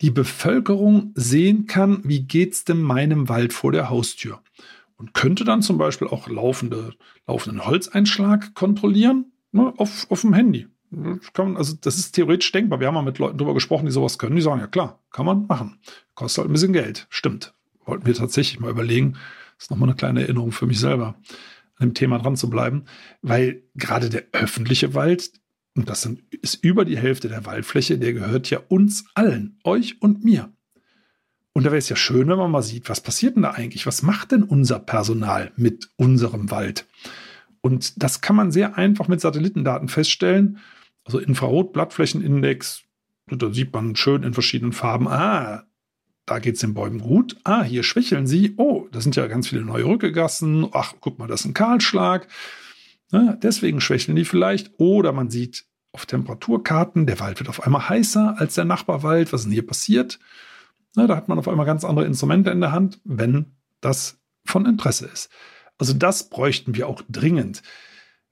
die 0.00 0.10
Bevölkerung 0.10 1.12
sehen 1.14 1.66
kann, 1.66 2.00
wie 2.04 2.20
geht 2.20 2.52
es 2.52 2.64
denn 2.64 2.80
meinem 2.80 3.28
Wald 3.28 3.52
vor 3.52 3.72
der 3.72 3.90
Haustür. 3.90 4.40
Und 4.96 5.14
könnte 5.14 5.44
dann 5.44 5.62
zum 5.62 5.78
Beispiel 5.78 6.08
auch 6.08 6.28
laufende, 6.28 6.94
laufenden 7.26 7.66
Holzeinschlag 7.66 8.54
kontrollieren 8.54 9.32
ne, 9.52 9.72
auf, 9.76 10.10
auf 10.10 10.22
dem 10.22 10.32
Handy. 10.32 10.68
Das 10.90 11.32
kann, 11.32 11.56
also 11.56 11.74
das 11.80 11.98
ist 11.98 12.12
theoretisch 12.12 12.52
denkbar. 12.52 12.80
Wir 12.80 12.86
haben 12.86 12.94
mal 12.94 13.02
mit 13.02 13.18
Leuten 13.18 13.38
darüber 13.38 13.54
gesprochen, 13.54 13.86
die 13.86 13.92
sowas 13.92 14.18
können. 14.18 14.36
Die 14.36 14.42
sagen, 14.42 14.60
ja 14.60 14.66
klar, 14.66 15.00
kann 15.10 15.26
man 15.26 15.46
machen. 15.46 15.78
Kostet 16.14 16.42
halt 16.42 16.50
ein 16.50 16.52
bisschen 16.52 16.72
Geld. 16.72 17.06
Stimmt. 17.10 17.54
Wollten 17.84 18.06
wir 18.06 18.14
tatsächlich 18.14 18.60
mal 18.60 18.70
überlegen. 18.70 19.14
Das 19.56 19.66
ist 19.66 19.70
nochmal 19.70 19.88
eine 19.88 19.96
kleine 19.96 20.22
Erinnerung 20.22 20.52
für 20.52 20.66
mich 20.66 20.78
selber, 20.78 21.16
an 21.78 21.88
dem 21.88 21.94
Thema 21.94 22.18
dran 22.18 22.36
zu 22.36 22.48
bleiben. 22.48 22.84
Weil 23.22 23.62
gerade 23.74 24.10
der 24.10 24.26
öffentliche 24.32 24.94
Wald, 24.94 25.32
und 25.76 25.88
das 25.88 26.02
sind, 26.02 26.22
ist 26.42 26.64
über 26.64 26.84
die 26.84 26.98
Hälfte 26.98 27.28
der 27.28 27.44
Waldfläche, 27.44 27.98
der 27.98 28.12
gehört 28.12 28.50
ja 28.50 28.60
uns 28.68 29.04
allen, 29.14 29.58
euch 29.64 30.00
und 30.00 30.24
mir. 30.24 30.52
Und 31.52 31.64
da 31.64 31.70
wäre 31.70 31.78
es 31.78 31.88
ja 31.88 31.96
schön, 31.96 32.28
wenn 32.28 32.38
man 32.38 32.50
mal 32.50 32.62
sieht, 32.62 32.88
was 32.88 33.00
passiert 33.00 33.36
denn 33.36 33.42
da 33.42 33.52
eigentlich? 33.52 33.86
Was 33.86 34.02
macht 34.02 34.32
denn 34.32 34.42
unser 34.42 34.78
Personal 34.78 35.52
mit 35.56 35.90
unserem 35.96 36.50
Wald? 36.50 36.86
Und 37.60 38.02
das 38.02 38.20
kann 38.20 38.36
man 38.36 38.52
sehr 38.52 38.76
einfach 38.76 39.08
mit 39.08 39.20
Satellitendaten 39.20 39.88
feststellen. 39.88 40.58
Also 41.04 41.18
Infrarot-Blattflächenindex, 41.18 42.82
da 43.28 43.52
sieht 43.52 43.72
man 43.72 43.96
schön 43.96 44.22
in 44.22 44.34
verschiedenen 44.34 44.72
Farben, 44.72 45.08
ah, 45.08 45.64
da 46.26 46.40
geht 46.40 46.56
es 46.56 46.60
den 46.60 46.74
Bäumen 46.74 47.00
gut. 47.00 47.36
Ah, 47.44 47.62
hier 47.62 47.84
schwächeln 47.84 48.26
sie. 48.26 48.54
Oh, 48.56 48.88
da 48.90 49.00
sind 49.00 49.16
ja 49.16 49.26
ganz 49.26 49.48
viele 49.48 49.62
neue 49.62 49.84
Rückegassen. 49.84 50.68
Ach, 50.72 50.94
guck 51.00 51.18
mal, 51.18 51.28
das 51.28 51.40
ist 51.40 51.46
ein 51.46 51.54
Kahlschlag. 51.54 52.28
Ne? 53.12 53.38
Deswegen 53.42 53.80
schwächeln 53.80 54.16
die 54.16 54.24
vielleicht. 54.24 54.72
Oder 54.78 55.12
man 55.12 55.30
sieht 55.30 55.66
auf 55.92 56.06
Temperaturkarten, 56.06 57.06
der 57.06 57.20
Wald 57.20 57.38
wird 57.38 57.48
auf 57.48 57.64
einmal 57.64 57.88
heißer 57.88 58.36
als 58.38 58.54
der 58.54 58.64
Nachbarwald. 58.64 59.32
Was 59.32 59.40
ist 59.40 59.44
denn 59.46 59.52
hier 59.52 59.66
passiert? 59.66 60.18
Ne, 60.94 61.06
da 61.06 61.16
hat 61.16 61.28
man 61.28 61.38
auf 61.38 61.48
einmal 61.48 61.66
ganz 61.66 61.84
andere 61.84 62.06
Instrumente 62.06 62.50
in 62.50 62.60
der 62.60 62.72
Hand, 62.72 63.00
wenn 63.04 63.56
das 63.80 64.18
von 64.44 64.66
Interesse 64.66 65.06
ist. 65.06 65.30
Also 65.78 65.92
das 65.92 66.28
bräuchten 66.28 66.74
wir 66.74 66.88
auch 66.88 67.02
dringend. 67.08 67.62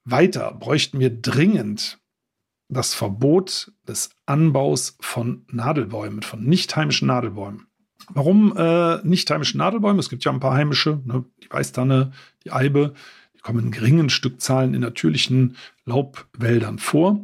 Weiter 0.04 0.52
bräuchten 0.52 0.98
wir 1.00 1.10
dringend 1.10 1.98
das 2.68 2.94
Verbot 2.94 3.72
des 3.86 4.10
Anbaus 4.26 4.96
von 5.00 5.46
Nadelbäumen, 5.50 6.22
von 6.22 6.42
nicht 6.42 6.74
heimischen 6.76 7.08
Nadelbäumen. 7.08 7.66
Warum 8.08 8.54
äh, 8.56 8.98
nicht 9.06 9.30
heimische 9.30 9.56
Nadelbäume? 9.56 10.00
Es 10.00 10.10
gibt 10.10 10.24
ja 10.24 10.32
ein 10.32 10.40
paar 10.40 10.54
heimische, 10.54 11.00
ne? 11.04 11.24
die 11.42 11.50
Weißtanne, 11.50 12.12
die 12.44 12.52
Eibe, 12.52 12.94
kommen 13.44 13.66
in 13.66 13.70
geringen 13.70 14.10
Stückzahlen 14.10 14.74
in 14.74 14.80
natürlichen 14.80 15.56
Laubwäldern 15.84 16.78
vor. 16.78 17.22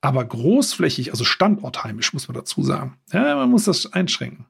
Aber 0.00 0.24
großflächig, 0.24 1.10
also 1.10 1.24
standortheimisch, 1.24 2.12
muss 2.12 2.28
man 2.28 2.36
dazu 2.36 2.62
sagen. 2.62 2.98
Ja, 3.12 3.34
man 3.34 3.50
muss 3.50 3.64
das 3.64 3.92
einschränken. 3.92 4.46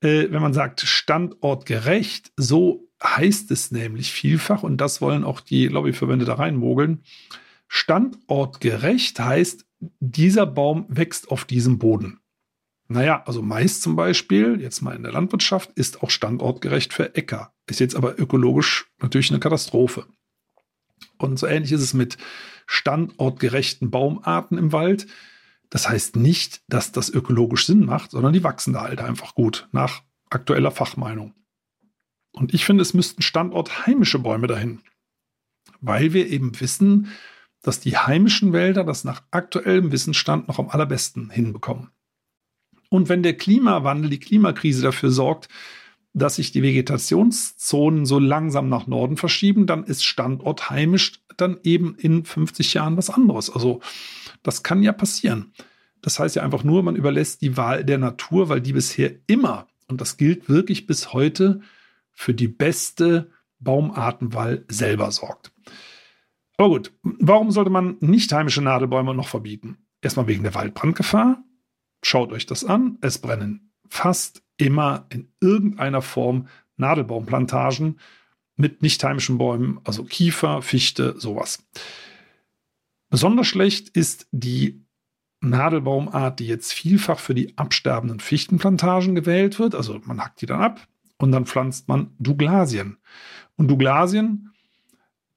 Äh, 0.00 0.28
wenn 0.30 0.40
man 0.40 0.54
sagt 0.54 0.80
standortgerecht, 0.80 2.32
so 2.36 2.88
heißt 3.02 3.50
es 3.50 3.70
nämlich 3.72 4.12
vielfach, 4.12 4.62
und 4.62 4.78
das 4.78 5.00
wollen 5.00 5.24
auch 5.24 5.40
die 5.40 5.66
Lobbyverbände 5.66 6.24
da 6.24 6.34
reinmogeln. 6.34 7.02
Standortgerecht 7.66 9.20
heißt, 9.20 9.66
dieser 10.00 10.46
Baum 10.46 10.86
wächst 10.88 11.30
auf 11.30 11.44
diesem 11.44 11.78
Boden. 11.78 12.20
Naja, 12.88 13.22
also 13.26 13.42
Mais 13.42 13.80
zum 13.80 13.96
Beispiel, 13.96 14.60
jetzt 14.60 14.80
mal 14.80 14.96
in 14.96 15.02
der 15.02 15.12
Landwirtschaft, 15.12 15.70
ist 15.74 16.02
auch 16.02 16.10
standortgerecht 16.10 16.94
für 16.94 17.14
Äcker. 17.14 17.52
Ist 17.66 17.80
jetzt 17.80 17.94
aber 17.94 18.18
ökologisch 18.18 18.86
natürlich 19.00 19.30
eine 19.30 19.40
Katastrophe. 19.40 20.06
Und 21.18 21.38
so 21.38 21.46
ähnlich 21.46 21.72
ist 21.72 21.82
es 21.82 21.92
mit 21.92 22.16
standortgerechten 22.66 23.90
Baumarten 23.90 24.56
im 24.56 24.72
Wald. 24.72 25.06
Das 25.68 25.88
heißt 25.88 26.16
nicht, 26.16 26.62
dass 26.68 26.90
das 26.90 27.10
ökologisch 27.10 27.66
Sinn 27.66 27.84
macht, 27.84 28.12
sondern 28.12 28.32
die 28.32 28.42
wachsen 28.42 28.72
da 28.72 28.82
halt 28.82 29.00
einfach 29.00 29.34
gut, 29.34 29.68
nach 29.70 30.02
aktueller 30.30 30.70
Fachmeinung. 30.70 31.34
Und 32.32 32.54
ich 32.54 32.64
finde, 32.64 32.82
es 32.82 32.94
müssten 32.94 33.20
standortheimische 33.20 34.18
Bäume 34.18 34.46
dahin, 34.46 34.80
weil 35.80 36.14
wir 36.14 36.28
eben 36.28 36.58
wissen, 36.58 37.08
dass 37.60 37.80
die 37.80 37.98
heimischen 37.98 38.52
Wälder 38.52 38.84
das 38.84 39.04
nach 39.04 39.22
aktuellem 39.30 39.92
Wissensstand 39.92 40.48
noch 40.48 40.58
am 40.58 40.68
allerbesten 40.68 41.28
hinbekommen. 41.28 41.90
Und 42.88 43.08
wenn 43.08 43.22
der 43.22 43.36
Klimawandel, 43.36 44.10
die 44.10 44.20
Klimakrise 44.20 44.82
dafür 44.82 45.10
sorgt, 45.10 45.48
dass 46.14 46.36
sich 46.36 46.52
die 46.52 46.62
Vegetationszonen 46.62 48.06
so 48.06 48.18
langsam 48.18 48.68
nach 48.68 48.86
Norden 48.86 49.16
verschieben, 49.16 49.66
dann 49.66 49.84
ist 49.84 50.04
Standort 50.04 50.70
heimisch 50.70 51.20
dann 51.36 51.58
eben 51.62 51.94
in 51.94 52.24
50 52.24 52.74
Jahren 52.74 52.96
was 52.96 53.10
anderes. 53.10 53.50
Also 53.50 53.80
das 54.42 54.62
kann 54.62 54.82
ja 54.82 54.92
passieren. 54.92 55.52
Das 56.02 56.18
heißt 56.18 56.36
ja 56.36 56.42
einfach 56.42 56.64
nur, 56.64 56.82
man 56.82 56.96
überlässt 56.96 57.42
die 57.42 57.56
Wahl 57.56 57.84
der 57.84 57.98
Natur, 57.98 58.48
weil 58.48 58.60
die 58.60 58.72
bisher 58.72 59.12
immer, 59.26 59.68
und 59.88 60.00
das 60.00 60.16
gilt 60.16 60.48
wirklich 60.48 60.86
bis 60.86 61.12
heute, 61.12 61.60
für 62.12 62.34
die 62.34 62.48
beste 62.48 63.30
Baumartenwahl 63.60 64.64
selber 64.68 65.10
sorgt. 65.10 65.52
Aber 66.56 66.70
gut, 66.70 66.92
warum 67.02 67.50
sollte 67.52 67.70
man 67.70 67.96
nicht 68.00 68.32
heimische 68.32 68.62
Nadelbäume 68.62 69.14
noch 69.14 69.28
verbieten? 69.28 69.78
Erstmal 70.00 70.26
wegen 70.26 70.42
der 70.42 70.54
Waldbrandgefahr. 70.54 71.42
Schaut 72.02 72.32
euch 72.32 72.46
das 72.46 72.64
an. 72.64 72.98
Es 73.00 73.18
brennen 73.18 73.68
fast 73.88 74.42
immer 74.56 75.06
in 75.10 75.28
irgendeiner 75.40 76.02
Form 76.02 76.48
Nadelbaumplantagen 76.76 77.98
mit 78.56 78.82
nicht 78.82 79.02
heimischen 79.02 79.38
Bäumen, 79.38 79.80
also 79.84 80.04
Kiefer, 80.04 80.62
Fichte, 80.62 81.14
sowas. 81.18 81.64
Besonders 83.10 83.46
schlecht 83.46 83.88
ist 83.90 84.28
die 84.32 84.84
Nadelbaumart, 85.40 86.40
die 86.40 86.46
jetzt 86.46 86.72
vielfach 86.72 87.20
für 87.20 87.34
die 87.34 87.56
absterbenden 87.56 88.20
Fichtenplantagen 88.20 89.14
gewählt 89.14 89.58
wird. 89.58 89.74
Also 89.74 90.00
man 90.04 90.20
hackt 90.20 90.42
die 90.42 90.46
dann 90.46 90.60
ab 90.60 90.86
und 91.18 91.32
dann 91.32 91.46
pflanzt 91.46 91.88
man 91.88 92.14
Douglasien. 92.18 92.98
Und 93.56 93.68
Douglasien, 93.68 94.52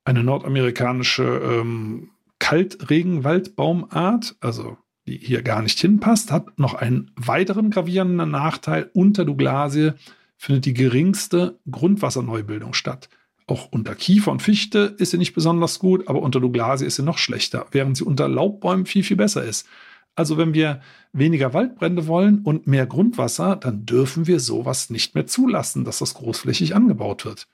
eine 0.03 0.23
nordamerikanische 0.23 1.23
ähm, 1.23 2.09
Kaltregenwaldbaumart, 2.39 4.35
also 4.39 4.77
hier 5.17 5.41
gar 5.41 5.61
nicht 5.61 5.79
hinpasst, 5.79 6.31
hat 6.31 6.59
noch 6.59 6.73
einen 6.73 7.11
weiteren 7.15 7.69
gravierenden 7.69 8.31
Nachteil. 8.31 8.89
Unter 8.93 9.25
Douglasie 9.25 9.91
findet 10.37 10.65
die 10.65 10.73
geringste 10.73 11.59
Grundwasserneubildung 11.69 12.73
statt. 12.73 13.09
Auch 13.47 13.71
unter 13.71 13.95
Kiefer 13.95 14.31
und 14.31 14.41
Fichte 14.41 14.95
ist 14.97 15.11
sie 15.11 15.17
nicht 15.17 15.33
besonders 15.33 15.79
gut, 15.79 16.07
aber 16.07 16.21
unter 16.21 16.39
Douglasie 16.39 16.85
ist 16.85 16.95
sie 16.95 17.03
noch 17.03 17.17
schlechter, 17.17 17.65
während 17.71 17.97
sie 17.97 18.03
unter 18.03 18.27
Laubbäumen 18.27 18.85
viel, 18.85 19.03
viel 19.03 19.17
besser 19.17 19.43
ist. 19.43 19.67
Also 20.15 20.37
wenn 20.37 20.53
wir 20.53 20.81
weniger 21.13 21.53
Waldbrände 21.53 22.07
wollen 22.07 22.39
und 22.39 22.67
mehr 22.67 22.85
Grundwasser, 22.85 23.55
dann 23.55 23.85
dürfen 23.85 24.27
wir 24.27 24.39
sowas 24.39 24.89
nicht 24.89 25.15
mehr 25.15 25.27
zulassen, 25.27 25.85
dass 25.85 25.99
das 25.99 26.13
großflächig 26.13 26.75
angebaut 26.75 27.25
wird. 27.25 27.47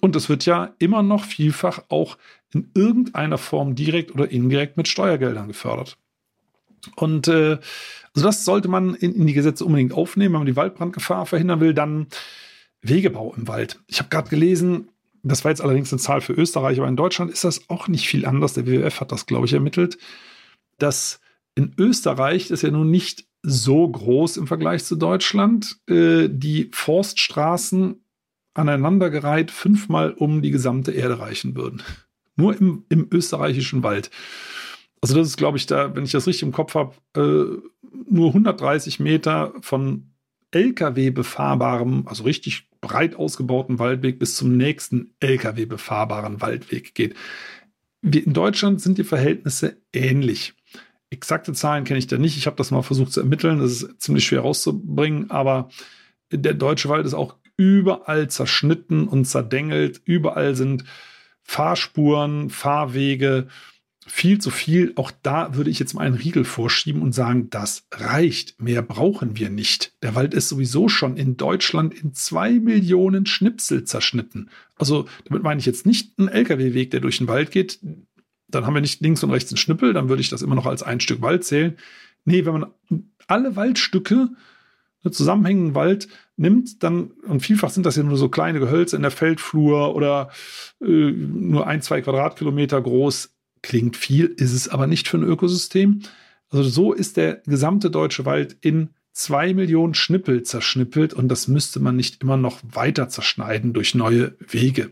Und 0.00 0.16
es 0.16 0.28
wird 0.28 0.44
ja 0.44 0.74
immer 0.78 1.02
noch 1.02 1.24
vielfach 1.24 1.84
auch 1.88 2.18
in 2.52 2.70
irgendeiner 2.74 3.38
Form 3.38 3.74
direkt 3.74 4.12
oder 4.12 4.30
indirekt 4.30 4.76
mit 4.76 4.88
Steuergeldern 4.88 5.48
gefördert. 5.48 5.98
Und 6.96 7.28
äh, 7.28 7.58
also 8.14 8.26
das 8.26 8.44
sollte 8.44 8.68
man 8.68 8.94
in, 8.94 9.14
in 9.14 9.26
die 9.26 9.32
Gesetze 9.32 9.64
unbedingt 9.64 9.92
aufnehmen, 9.92 10.34
wenn 10.34 10.40
man 10.40 10.46
die 10.46 10.56
Waldbrandgefahr 10.56 11.26
verhindern 11.26 11.60
will. 11.60 11.74
Dann 11.74 12.06
Wegebau 12.82 13.34
im 13.36 13.48
Wald. 13.48 13.80
Ich 13.86 13.98
habe 13.98 14.10
gerade 14.10 14.28
gelesen, 14.28 14.88
das 15.22 15.44
war 15.44 15.50
jetzt 15.50 15.62
allerdings 15.62 15.92
eine 15.92 16.00
Zahl 16.00 16.20
für 16.20 16.34
Österreich, 16.34 16.78
aber 16.78 16.88
in 16.88 16.96
Deutschland 16.96 17.30
ist 17.30 17.44
das 17.44 17.68
auch 17.70 17.88
nicht 17.88 18.06
viel 18.06 18.26
anders. 18.26 18.52
Der 18.54 18.66
WWF 18.66 19.00
hat 19.00 19.10
das, 19.10 19.26
glaube 19.26 19.46
ich, 19.46 19.54
ermittelt, 19.54 19.98
dass 20.78 21.20
in 21.54 21.72
Österreich 21.78 22.50
ist 22.50 22.62
ja 22.62 22.70
nun 22.70 22.90
nicht 22.90 23.24
so 23.42 23.88
groß 23.88 24.36
im 24.36 24.46
Vergleich 24.46 24.84
zu 24.84 24.96
Deutschland, 24.96 25.78
äh, 25.88 26.28
die 26.30 26.70
Forststraßen 26.72 28.02
aneinandergereiht 28.54 29.50
fünfmal 29.50 30.12
um 30.12 30.42
die 30.42 30.50
gesamte 30.50 30.92
Erde 30.92 31.18
reichen 31.18 31.56
würden. 31.56 31.82
Nur 32.36 32.58
im, 32.58 32.84
im 32.88 33.08
österreichischen 33.10 33.82
Wald. 33.82 34.10
Also 35.04 35.16
das 35.16 35.28
ist, 35.28 35.36
glaube 35.36 35.58
ich, 35.58 35.66
da, 35.66 35.94
wenn 35.94 36.04
ich 36.04 36.12
das 36.12 36.26
richtig 36.26 36.44
im 36.44 36.52
Kopf 36.52 36.74
habe, 36.74 36.94
äh, 37.14 37.60
nur 38.08 38.28
130 38.28 39.00
Meter 39.00 39.52
von 39.60 40.14
LKW 40.50 41.10
befahrbarem, 41.10 42.08
also 42.08 42.24
richtig 42.24 42.70
breit 42.80 43.14
ausgebauten 43.14 43.78
Waldweg 43.78 44.18
bis 44.18 44.34
zum 44.34 44.56
nächsten 44.56 45.14
LKW 45.20 45.66
befahrbaren 45.66 46.40
Waldweg 46.40 46.94
geht. 46.94 47.14
in 48.00 48.32
Deutschland 48.32 48.80
sind 48.80 48.96
die 48.96 49.04
Verhältnisse 49.04 49.76
ähnlich. 49.92 50.54
Exakte 51.10 51.52
Zahlen 51.52 51.84
kenne 51.84 51.98
ich 51.98 52.06
da 52.06 52.16
nicht. 52.16 52.38
Ich 52.38 52.46
habe 52.46 52.56
das 52.56 52.70
mal 52.70 52.80
versucht 52.80 53.12
zu 53.12 53.20
ermitteln. 53.20 53.58
Das 53.58 53.72
ist 53.72 54.00
ziemlich 54.00 54.24
schwer 54.24 54.40
rauszubringen, 54.40 55.30
aber 55.30 55.68
der 56.32 56.54
deutsche 56.54 56.88
Wald 56.88 57.04
ist 57.04 57.12
auch 57.12 57.36
überall 57.58 58.30
zerschnitten 58.30 59.06
und 59.06 59.26
zerdengelt. 59.26 60.00
Überall 60.06 60.54
sind 60.54 60.84
Fahrspuren, 61.42 62.48
Fahrwege, 62.48 63.48
viel 64.06 64.38
zu 64.38 64.50
viel. 64.50 64.92
Auch 64.96 65.10
da 65.22 65.54
würde 65.54 65.70
ich 65.70 65.78
jetzt 65.78 65.94
mal 65.94 66.02
einen 66.02 66.16
Riegel 66.16 66.44
vorschieben 66.44 67.02
und 67.02 67.12
sagen, 67.12 67.48
das 67.50 67.86
reicht. 67.92 68.60
Mehr 68.60 68.82
brauchen 68.82 69.36
wir 69.36 69.50
nicht. 69.50 69.92
Der 70.02 70.14
Wald 70.14 70.34
ist 70.34 70.48
sowieso 70.48 70.88
schon 70.88 71.16
in 71.16 71.36
Deutschland 71.36 71.94
in 71.94 72.14
zwei 72.14 72.52
Millionen 72.52 73.26
Schnipsel 73.26 73.84
zerschnitten. 73.84 74.50
Also 74.76 75.06
damit 75.24 75.42
meine 75.42 75.60
ich 75.60 75.66
jetzt 75.66 75.86
nicht 75.86 76.18
einen 76.18 76.28
Lkw-Weg, 76.28 76.90
der 76.90 77.00
durch 77.00 77.18
den 77.18 77.28
Wald 77.28 77.50
geht. 77.50 77.78
Dann 78.48 78.66
haben 78.66 78.74
wir 78.74 78.80
nicht 78.80 79.00
links 79.00 79.22
und 79.24 79.30
rechts 79.30 79.50
einen 79.50 79.58
Schnippel. 79.58 79.92
Dann 79.92 80.08
würde 80.08 80.22
ich 80.22 80.30
das 80.30 80.42
immer 80.42 80.54
noch 80.54 80.66
als 80.66 80.82
ein 80.82 81.00
Stück 81.00 81.22
Wald 81.22 81.44
zählen. 81.44 81.76
Nee, 82.24 82.44
wenn 82.44 82.52
man 82.52 82.66
alle 83.26 83.56
Waldstücke 83.56 84.30
zusammenhängenden 85.10 85.74
Wald 85.74 86.08
nimmt, 86.36 86.82
dann, 86.82 87.10
und 87.26 87.40
vielfach 87.40 87.70
sind 87.70 87.84
das 87.86 87.96
ja 87.96 88.02
nur 88.02 88.16
so 88.16 88.28
kleine 88.28 88.58
Gehölze 88.58 88.96
in 88.96 89.02
der 89.02 89.10
Feldflur 89.10 89.94
oder 89.94 90.30
äh, 90.80 90.86
nur 90.86 91.66
ein, 91.66 91.82
zwei 91.82 92.00
Quadratkilometer 92.00 92.80
groß, 92.80 93.33
Klingt 93.64 93.96
viel, 93.96 94.26
ist 94.26 94.52
es 94.52 94.68
aber 94.68 94.86
nicht 94.86 95.08
für 95.08 95.16
ein 95.16 95.22
Ökosystem. 95.22 96.02
Also 96.50 96.64
so 96.64 96.92
ist 96.92 97.16
der 97.16 97.36
gesamte 97.46 97.90
deutsche 97.90 98.26
Wald 98.26 98.58
in 98.60 98.90
zwei 99.10 99.54
Millionen 99.54 99.94
Schnippel 99.94 100.42
zerschnippelt 100.42 101.14
und 101.14 101.28
das 101.28 101.48
müsste 101.48 101.80
man 101.80 101.96
nicht 101.96 102.20
immer 102.20 102.36
noch 102.36 102.60
weiter 102.62 103.08
zerschneiden 103.08 103.72
durch 103.72 103.94
neue 103.94 104.36
Wege. 104.38 104.90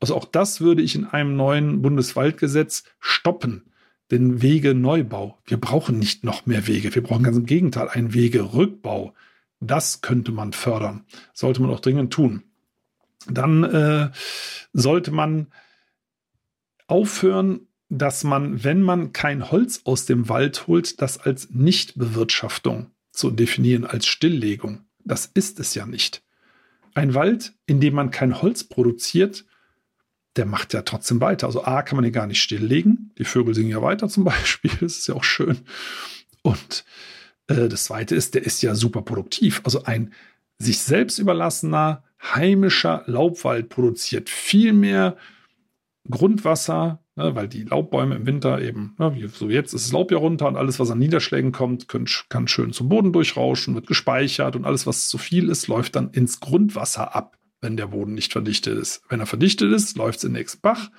Also 0.00 0.16
auch 0.16 0.24
das 0.24 0.60
würde 0.60 0.82
ich 0.82 0.96
in 0.96 1.04
einem 1.04 1.36
neuen 1.36 1.82
Bundeswaldgesetz 1.82 2.82
stoppen. 2.98 3.70
Den 4.10 4.42
Wegeneubau. 4.42 5.38
Wir 5.46 5.58
brauchen 5.58 6.00
nicht 6.00 6.24
noch 6.24 6.46
mehr 6.46 6.66
Wege. 6.66 6.92
Wir 6.92 7.04
brauchen 7.04 7.22
ganz 7.22 7.36
im 7.36 7.46
Gegenteil 7.46 7.90
einen 7.90 8.12
Wegerückbau. 8.12 9.14
Das 9.60 10.00
könnte 10.00 10.32
man 10.32 10.52
fördern. 10.52 11.04
Sollte 11.32 11.62
man 11.62 11.70
auch 11.70 11.78
dringend 11.78 12.12
tun. 12.12 12.42
Dann 13.28 13.62
äh, 13.62 14.10
sollte 14.72 15.12
man 15.12 15.46
aufhören, 16.88 17.68
dass 17.90 18.22
man, 18.22 18.62
wenn 18.62 18.80
man 18.82 19.12
kein 19.12 19.50
Holz 19.50 19.82
aus 19.84 20.06
dem 20.06 20.28
Wald 20.28 20.68
holt, 20.68 21.02
das 21.02 21.18
als 21.18 21.50
Nichtbewirtschaftung 21.50 22.92
zu 23.10 23.30
definieren, 23.30 23.84
als 23.84 24.06
Stilllegung. 24.06 24.84
Das 25.04 25.26
ist 25.26 25.58
es 25.58 25.74
ja 25.74 25.86
nicht. 25.86 26.22
Ein 26.94 27.14
Wald, 27.14 27.52
in 27.66 27.80
dem 27.80 27.94
man 27.94 28.12
kein 28.12 28.40
Holz 28.40 28.64
produziert, 28.64 29.44
der 30.36 30.46
macht 30.46 30.72
ja 30.72 30.82
trotzdem 30.82 31.20
weiter. 31.20 31.48
Also 31.48 31.64
A 31.64 31.82
kann 31.82 31.96
man 31.96 32.04
hier 32.04 32.12
gar 32.12 32.28
nicht 32.28 32.40
stilllegen. 32.40 33.12
Die 33.18 33.24
Vögel 33.24 33.54
singen 33.54 33.70
ja 33.70 33.82
weiter 33.82 34.08
zum 34.08 34.22
Beispiel. 34.24 34.70
Das 34.80 34.98
ist 34.98 35.08
ja 35.08 35.14
auch 35.14 35.24
schön. 35.24 35.58
Und 36.42 36.84
äh, 37.48 37.68
das 37.68 37.84
Zweite 37.84 38.14
ist, 38.14 38.34
der 38.34 38.44
ist 38.44 38.62
ja 38.62 38.76
super 38.76 39.02
produktiv. 39.02 39.62
Also 39.64 39.82
ein 39.82 40.12
sich 40.58 40.78
selbst 40.78 41.18
überlassener, 41.18 42.04
heimischer 42.22 43.02
Laubwald 43.06 43.68
produziert 43.68 44.30
viel 44.30 44.72
mehr 44.72 45.16
Grundwasser, 46.08 47.02
ne, 47.20 47.34
weil 47.34 47.48
die 47.48 47.64
Laubbäume 47.64 48.16
im 48.16 48.26
Winter 48.26 48.60
eben, 48.60 48.94
ne, 48.98 49.14
wie 49.14 49.26
so 49.28 49.48
jetzt 49.48 49.74
ist 49.74 49.86
das 49.86 49.92
Laub 49.92 50.10
ja 50.10 50.18
runter 50.18 50.48
und 50.48 50.56
alles, 50.56 50.80
was 50.80 50.90
an 50.90 50.98
Niederschlägen 50.98 51.52
kommt, 51.52 51.86
können, 51.86 52.06
kann 52.28 52.48
schön 52.48 52.72
zum 52.72 52.88
Boden 52.88 53.12
durchrauschen, 53.12 53.74
wird 53.74 53.86
gespeichert 53.86 54.56
und 54.56 54.64
alles, 54.64 54.86
was 54.86 55.08
zu 55.08 55.18
viel 55.18 55.48
ist, 55.48 55.68
läuft 55.68 55.96
dann 55.96 56.10
ins 56.10 56.40
Grundwasser 56.40 57.14
ab, 57.14 57.36
wenn 57.60 57.76
der 57.76 57.88
Boden 57.88 58.14
nicht 58.14 58.32
verdichtet 58.32 58.78
ist. 58.78 59.02
Wenn 59.08 59.20
er 59.20 59.26
verdichtet 59.26 59.72
ist, 59.72 59.96
läuft 59.96 60.18
es 60.18 60.24
in 60.24 60.32
den 60.32 60.40
nächsten 60.40 60.60
Bach. 60.60 60.90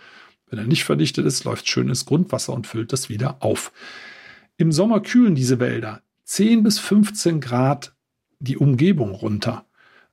Wenn 0.50 0.60
er 0.60 0.68
nicht 0.68 0.84
verdichtet 0.84 1.26
ist, 1.26 1.44
läuft 1.44 1.68
schön 1.68 1.90
ins 1.90 2.06
Grundwasser 2.06 2.54
und 2.54 2.68
füllt 2.68 2.94
das 2.94 3.10
wieder 3.10 3.38
auf. 3.42 3.72
Im 4.58 4.72
Sommer 4.72 5.02
kühlen 5.02 5.34
diese 5.34 5.60
Wälder 5.60 6.02
10 6.26 6.62
bis 6.62 6.78
15 6.78 7.42
Grad 7.42 7.96
die 8.40 8.58
Umgebung 8.58 9.12
runter. 9.12 9.66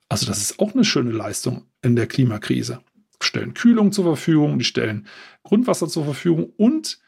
Also 0.09 0.27
das 0.27 0.41
ist 0.41 0.59
auch 0.59 0.75
eine 0.75 0.85
schöne 0.85 1.11
Leistung 1.11 1.67
in 1.83 1.97
der 1.97 2.07
Klimakrise 2.07 2.81
stellen 3.25 3.55
Kühlung 3.55 3.93
zur 3.93 4.05
Verfügung, 4.05 4.59
die 4.59 4.65
stellen 4.65 5.07
Grundwasser 5.43 5.89
zur 5.89 6.05
Verfügung 6.05 6.53
und 6.57 7.01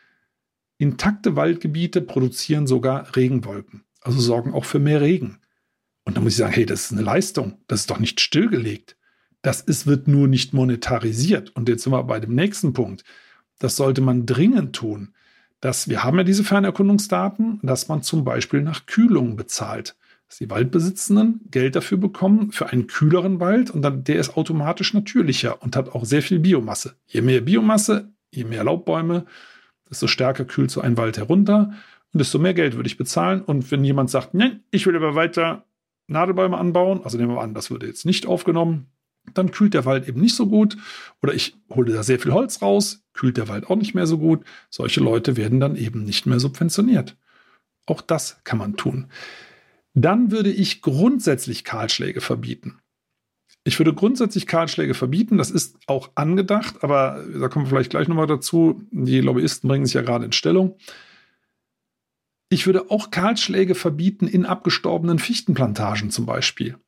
intakte 0.78 1.36
Waldgebiete 1.36 2.00
produzieren 2.00 2.66
sogar 2.66 3.14
Regenwolken, 3.16 3.84
also 4.00 4.18
sorgen 4.20 4.52
auch 4.52 4.64
für 4.64 4.78
mehr 4.78 5.00
Regen. 5.00 5.38
Und 6.04 6.16
da 6.16 6.20
muss 6.20 6.32
ich 6.32 6.38
sagen, 6.38 6.52
hey, 6.52 6.66
das 6.66 6.86
ist 6.86 6.92
eine 6.92 7.02
Leistung, 7.02 7.58
das 7.66 7.80
ist 7.80 7.90
doch 7.90 7.98
nicht 7.98 8.20
stillgelegt. 8.20 8.96
Das 9.42 9.60
ist, 9.60 9.86
wird 9.86 10.08
nur 10.08 10.28
nicht 10.28 10.52
monetarisiert. 10.52 11.50
Und 11.56 11.68
jetzt 11.68 11.84
sind 11.84 11.92
wir 11.92 12.02
bei 12.04 12.20
dem 12.20 12.34
nächsten 12.34 12.72
Punkt. 12.72 13.04
Das 13.58 13.76
sollte 13.76 14.00
man 14.00 14.26
dringend 14.26 14.74
tun. 14.74 15.14
Dass 15.60 15.88
wir 15.88 16.02
haben 16.02 16.16
ja 16.18 16.24
diese 16.24 16.44
Fernerkundungsdaten, 16.44 17.60
dass 17.62 17.88
man 17.88 18.02
zum 18.02 18.24
Beispiel 18.24 18.62
nach 18.62 18.86
Kühlung 18.86 19.36
bezahlt 19.36 19.96
dass 20.30 20.38
die 20.38 20.48
Waldbesitzenden 20.48 21.40
Geld 21.50 21.74
dafür 21.74 21.98
bekommen, 21.98 22.52
für 22.52 22.68
einen 22.68 22.86
kühleren 22.86 23.40
Wald 23.40 23.72
und 23.72 23.82
dann 23.82 24.04
der 24.04 24.20
ist 24.20 24.36
automatisch 24.36 24.94
natürlicher 24.94 25.60
und 25.60 25.74
hat 25.74 25.88
auch 25.92 26.04
sehr 26.04 26.22
viel 26.22 26.38
Biomasse. 26.38 26.94
Je 27.08 27.20
mehr 27.20 27.40
Biomasse, 27.40 28.12
je 28.30 28.44
mehr 28.44 28.62
Laubbäume, 28.62 29.26
desto 29.90 30.06
stärker 30.06 30.44
kühlt 30.44 30.70
so 30.70 30.80
ein 30.80 30.96
Wald 30.96 31.18
herunter 31.18 31.72
und 32.12 32.18
desto 32.20 32.38
mehr 32.38 32.54
Geld 32.54 32.76
würde 32.76 32.86
ich 32.86 32.96
bezahlen. 32.96 33.42
Und 33.42 33.72
wenn 33.72 33.82
jemand 33.82 34.08
sagt, 34.08 34.32
nein, 34.34 34.62
ich 34.70 34.86
will 34.86 34.94
aber 34.94 35.16
weiter 35.16 35.64
Nadelbäume 36.06 36.56
anbauen, 36.56 37.00
also 37.02 37.18
nehmen 37.18 37.34
wir 37.34 37.40
an, 37.40 37.52
das 37.52 37.72
würde 37.72 37.88
jetzt 37.88 38.06
nicht 38.06 38.26
aufgenommen, 38.26 38.86
dann 39.34 39.50
kühlt 39.50 39.74
der 39.74 39.84
Wald 39.84 40.08
eben 40.08 40.20
nicht 40.20 40.36
so 40.36 40.46
gut. 40.46 40.76
Oder 41.24 41.34
ich 41.34 41.56
hole 41.70 41.92
da 41.92 42.04
sehr 42.04 42.20
viel 42.20 42.32
Holz 42.32 42.62
raus, 42.62 43.02
kühlt 43.14 43.36
der 43.36 43.48
Wald 43.48 43.68
auch 43.68 43.76
nicht 43.76 43.94
mehr 43.94 44.06
so 44.06 44.18
gut. 44.18 44.44
Solche 44.70 45.00
Leute 45.00 45.36
werden 45.36 45.58
dann 45.58 45.74
eben 45.74 46.04
nicht 46.04 46.26
mehr 46.26 46.38
subventioniert. 46.38 47.16
Auch 47.86 48.00
das 48.00 48.40
kann 48.44 48.58
man 48.58 48.76
tun. 48.76 49.08
Dann 49.94 50.30
würde 50.30 50.50
ich 50.50 50.82
grundsätzlich 50.82 51.64
Kahlschläge 51.64 52.20
verbieten. 52.20 52.78
Ich 53.64 53.78
würde 53.78 53.92
grundsätzlich 53.92 54.46
Kahlschläge 54.46 54.94
verbieten. 54.94 55.36
Das 55.36 55.50
ist 55.50 55.76
auch 55.86 56.10
angedacht, 56.14 56.82
aber 56.82 57.24
da 57.38 57.48
kommen 57.48 57.66
wir 57.66 57.70
vielleicht 57.70 57.90
gleich 57.90 58.08
nochmal 58.08 58.26
dazu. 58.26 58.82
Die 58.90 59.20
Lobbyisten 59.20 59.68
bringen 59.68 59.84
sich 59.84 59.94
ja 59.94 60.02
gerade 60.02 60.24
in 60.24 60.32
Stellung. 60.32 60.76
Ich 62.48 62.66
würde 62.66 62.90
auch 62.90 63.10
Kahlschläge 63.10 63.74
verbieten 63.74 64.26
in 64.26 64.46
abgestorbenen 64.46 65.18
Fichtenplantagen 65.18 66.10
zum 66.10 66.26
Beispiel. 66.26 66.78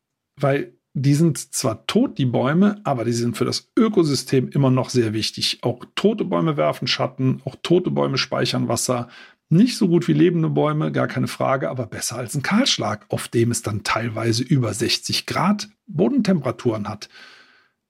Weil 0.40 0.74
die 0.94 1.14
sind 1.14 1.38
zwar 1.38 1.86
tot, 1.86 2.18
die 2.18 2.26
Bäume, 2.26 2.80
aber 2.84 3.04
die 3.04 3.12
sind 3.12 3.36
für 3.36 3.44
das 3.44 3.70
Ökosystem 3.78 4.48
immer 4.48 4.70
noch 4.70 4.90
sehr 4.90 5.14
wichtig. 5.14 5.60
Auch 5.62 5.84
tote 5.94 6.24
Bäume 6.24 6.56
werfen 6.56 6.86
Schatten, 6.86 7.40
auch 7.44 7.56
tote 7.62 7.90
Bäume 7.90 8.18
speichern 8.18 8.68
Wasser. 8.68 9.08
Nicht 9.52 9.76
so 9.76 9.86
gut 9.86 10.08
wie 10.08 10.14
lebende 10.14 10.48
Bäume, 10.48 10.92
gar 10.92 11.06
keine 11.06 11.28
Frage, 11.28 11.68
aber 11.68 11.84
besser 11.84 12.16
als 12.16 12.34
ein 12.34 12.42
Kahlschlag, 12.42 13.04
auf 13.10 13.28
dem 13.28 13.50
es 13.50 13.60
dann 13.60 13.84
teilweise 13.84 14.42
über 14.42 14.72
60 14.72 15.26
Grad 15.26 15.68
Bodentemperaturen 15.86 16.88
hat. 16.88 17.10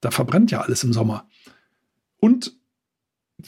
Da 0.00 0.10
verbrennt 0.10 0.50
ja 0.50 0.62
alles 0.62 0.82
im 0.82 0.92
Sommer. 0.92 1.28
Und 2.18 2.56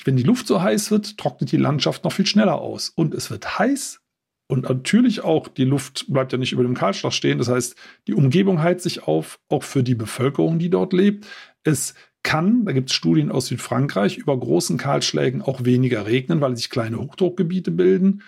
wenn 0.05 0.17
die 0.17 0.23
Luft 0.23 0.47
so 0.47 0.63
heiß 0.63 0.93
wird, 0.93 1.19
trocknet 1.19 1.51
die 1.51 1.57
Landschaft 1.57 2.05
noch 2.05 2.13
viel 2.13 2.27
schneller 2.27 2.61
aus. 2.61 2.89
Und 2.89 3.15
es 3.15 3.33
wird 3.33 3.59
heiß 3.59 4.01
und 4.47 4.63
natürlich 4.63 5.25
auch, 5.25 5.49
die 5.49 5.65
Luft 5.65 6.07
bleibt 6.07 6.31
ja 6.31 6.39
nicht 6.39 6.53
über 6.53 6.63
dem 6.63 6.75
Kahlschlag 6.75 7.13
stehen. 7.13 7.39
Das 7.39 7.49
heißt, 7.49 7.75
die 8.07 8.15
Umgebung 8.15 8.63
heizt 8.63 8.85
sich 8.85 9.03
auf, 9.09 9.41
auch 9.49 9.65
für 9.65 9.83
die 9.83 9.97
Bevölkerung, 9.97 10.61
die 10.61 10.71
dort 10.71 10.93
lebt. 10.93 11.27
Es 11.65 11.95
kann, 12.25 12.65
da 12.65 12.73
gibt 12.73 12.91
es 12.91 12.97
Studien 12.97 13.31
aus 13.31 13.47
Südfrankreich, 13.47 14.19
über 14.19 14.37
großen 14.37 14.77
Kahlschlägen 14.77 15.43
auch 15.43 15.65
weniger 15.65 16.07
regnen, 16.07 16.41
weil 16.41 16.57
sich 16.57 16.71
kleine 16.71 16.99
Hochdruckgebiete 16.99 17.71
bilden. 17.71 18.23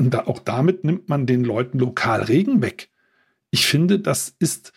Und 0.00 0.12
da, 0.14 0.26
auch 0.26 0.40
damit 0.40 0.82
nimmt 0.82 1.08
man 1.08 1.26
den 1.26 1.44
Leuten 1.44 1.78
lokal 1.78 2.22
Regen 2.22 2.62
weg. 2.62 2.90
Ich 3.50 3.66
finde, 3.66 4.00
das 4.00 4.34
ist 4.38 4.72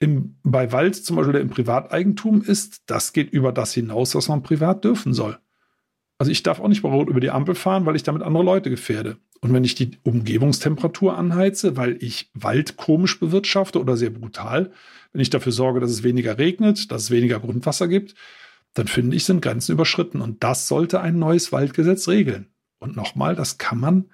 im, 0.00 0.36
bei 0.42 0.72
Wald 0.72 0.96
zum 0.96 1.16
Beispiel, 1.16 1.34
der 1.34 1.42
im 1.42 1.50
Privateigentum 1.50 2.42
ist, 2.42 2.82
das 2.86 3.12
geht 3.12 3.30
über 3.30 3.52
das 3.52 3.74
hinaus, 3.74 4.14
was 4.14 4.28
man 4.28 4.42
privat 4.42 4.84
dürfen 4.84 5.14
soll. 5.14 5.38
Also 6.20 6.32
ich 6.32 6.42
darf 6.42 6.60
auch 6.60 6.68
nicht 6.68 6.82
bei 6.82 6.90
Rot 6.90 7.08
über 7.08 7.20
die 7.20 7.30
Ampel 7.30 7.54
fahren, 7.54 7.86
weil 7.86 7.96
ich 7.96 8.02
damit 8.02 8.20
andere 8.20 8.44
Leute 8.44 8.68
gefährde. 8.68 9.16
Und 9.40 9.54
wenn 9.54 9.64
ich 9.64 9.74
die 9.74 9.92
Umgebungstemperatur 10.02 11.16
anheize, 11.16 11.78
weil 11.78 11.96
ich 12.02 12.30
Wald 12.34 12.76
komisch 12.76 13.18
bewirtschafte 13.18 13.80
oder 13.80 13.96
sehr 13.96 14.10
brutal, 14.10 14.70
wenn 15.14 15.22
ich 15.22 15.30
dafür 15.30 15.52
sorge, 15.52 15.80
dass 15.80 15.90
es 15.90 16.02
weniger 16.02 16.36
regnet, 16.36 16.92
dass 16.92 17.04
es 17.04 17.10
weniger 17.10 17.40
Grundwasser 17.40 17.88
gibt, 17.88 18.14
dann 18.74 18.86
finde 18.86 19.16
ich, 19.16 19.24
sind 19.24 19.40
Grenzen 19.40 19.72
überschritten. 19.72 20.20
Und 20.20 20.44
das 20.44 20.68
sollte 20.68 21.00
ein 21.00 21.18
neues 21.18 21.52
Waldgesetz 21.52 22.06
regeln. 22.06 22.48
Und 22.80 22.96
nochmal, 22.96 23.34
das 23.34 23.56
kann 23.56 23.80
man 23.80 24.10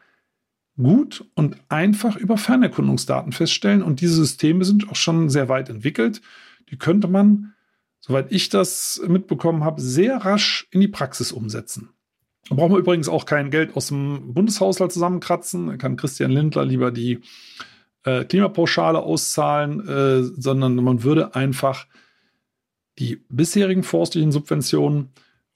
gut 0.77 1.25
und 1.35 1.57
einfach 1.69 2.14
über 2.14 2.38
Fernerkundungsdaten 2.38 3.33
feststellen. 3.33 3.83
Und 3.83 4.01
diese 4.01 4.14
Systeme 4.14 4.64
sind 4.64 4.88
auch 4.88 4.95
schon 4.95 5.29
sehr 5.29 5.49
weit 5.49 5.71
entwickelt. 5.71 6.23
Die 6.71 6.79
könnte 6.79 7.09
man, 7.09 7.55
soweit 7.99 8.31
ich 8.31 8.49
das 8.49 9.03
mitbekommen 9.09 9.64
habe, 9.64 9.81
sehr 9.81 10.19
rasch 10.19 10.69
in 10.71 10.81
die 10.81 10.87
Praxis 10.87 11.33
umsetzen. 11.33 11.88
Braucht 12.49 12.71
man 12.71 12.81
übrigens 12.81 13.09
auch 13.09 13.27
kein 13.27 13.51
Geld 13.51 13.77
aus 13.77 13.89
dem 13.89 14.33
Bundeshaushalt 14.33 14.93
zusammenkratzen. 14.93 15.67
Da 15.67 15.77
kann 15.77 15.97
Christian 15.97 16.31
Lindler 16.31 16.65
lieber 16.65 16.93
die 16.93 17.21
äh, 18.05 18.25
Klimapauschale 18.25 19.01
auszahlen, 19.01 19.87
äh, 19.87 20.23
sondern 20.23 20.77
man 20.77 21.03
würde 21.03 21.35
einfach 21.35 21.87
die 22.99 23.25
bisherigen 23.29 23.83
forstlichen 23.83 24.33
Subventionen 24.33 25.11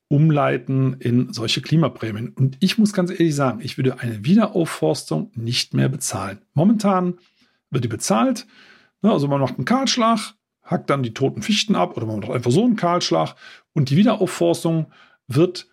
umleiten 0.08 0.96
in 0.98 1.32
solche 1.32 1.62
Klimaprämien. 1.62 2.30
Und 2.30 2.56
ich 2.58 2.76
muss 2.76 2.92
ganz 2.92 3.10
ehrlich 3.12 3.34
sagen, 3.34 3.60
ich 3.62 3.78
würde 3.78 4.00
eine 4.00 4.24
Wiederaufforstung 4.24 5.30
nicht 5.36 5.72
mehr 5.72 5.88
bezahlen. 5.88 6.40
Momentan 6.52 7.14
wird 7.70 7.84
die 7.84 7.88
bezahlt. 7.88 8.46
Ne, 9.02 9.12
also 9.12 9.28
man 9.28 9.40
macht 9.40 9.56
einen 9.56 9.64
Kahlschlag, 9.64 10.34
hackt 10.64 10.90
dann 10.90 11.04
die 11.04 11.14
toten 11.14 11.42
Fichten 11.42 11.76
ab 11.76 11.96
oder 11.96 12.06
man 12.06 12.18
macht 12.18 12.32
einfach 12.32 12.50
so 12.50 12.64
einen 12.64 12.74
Kahlschlag 12.74 13.36
und 13.72 13.90
die 13.90 13.96
Wiederaufforstung 13.96 14.92
wird 15.28 15.69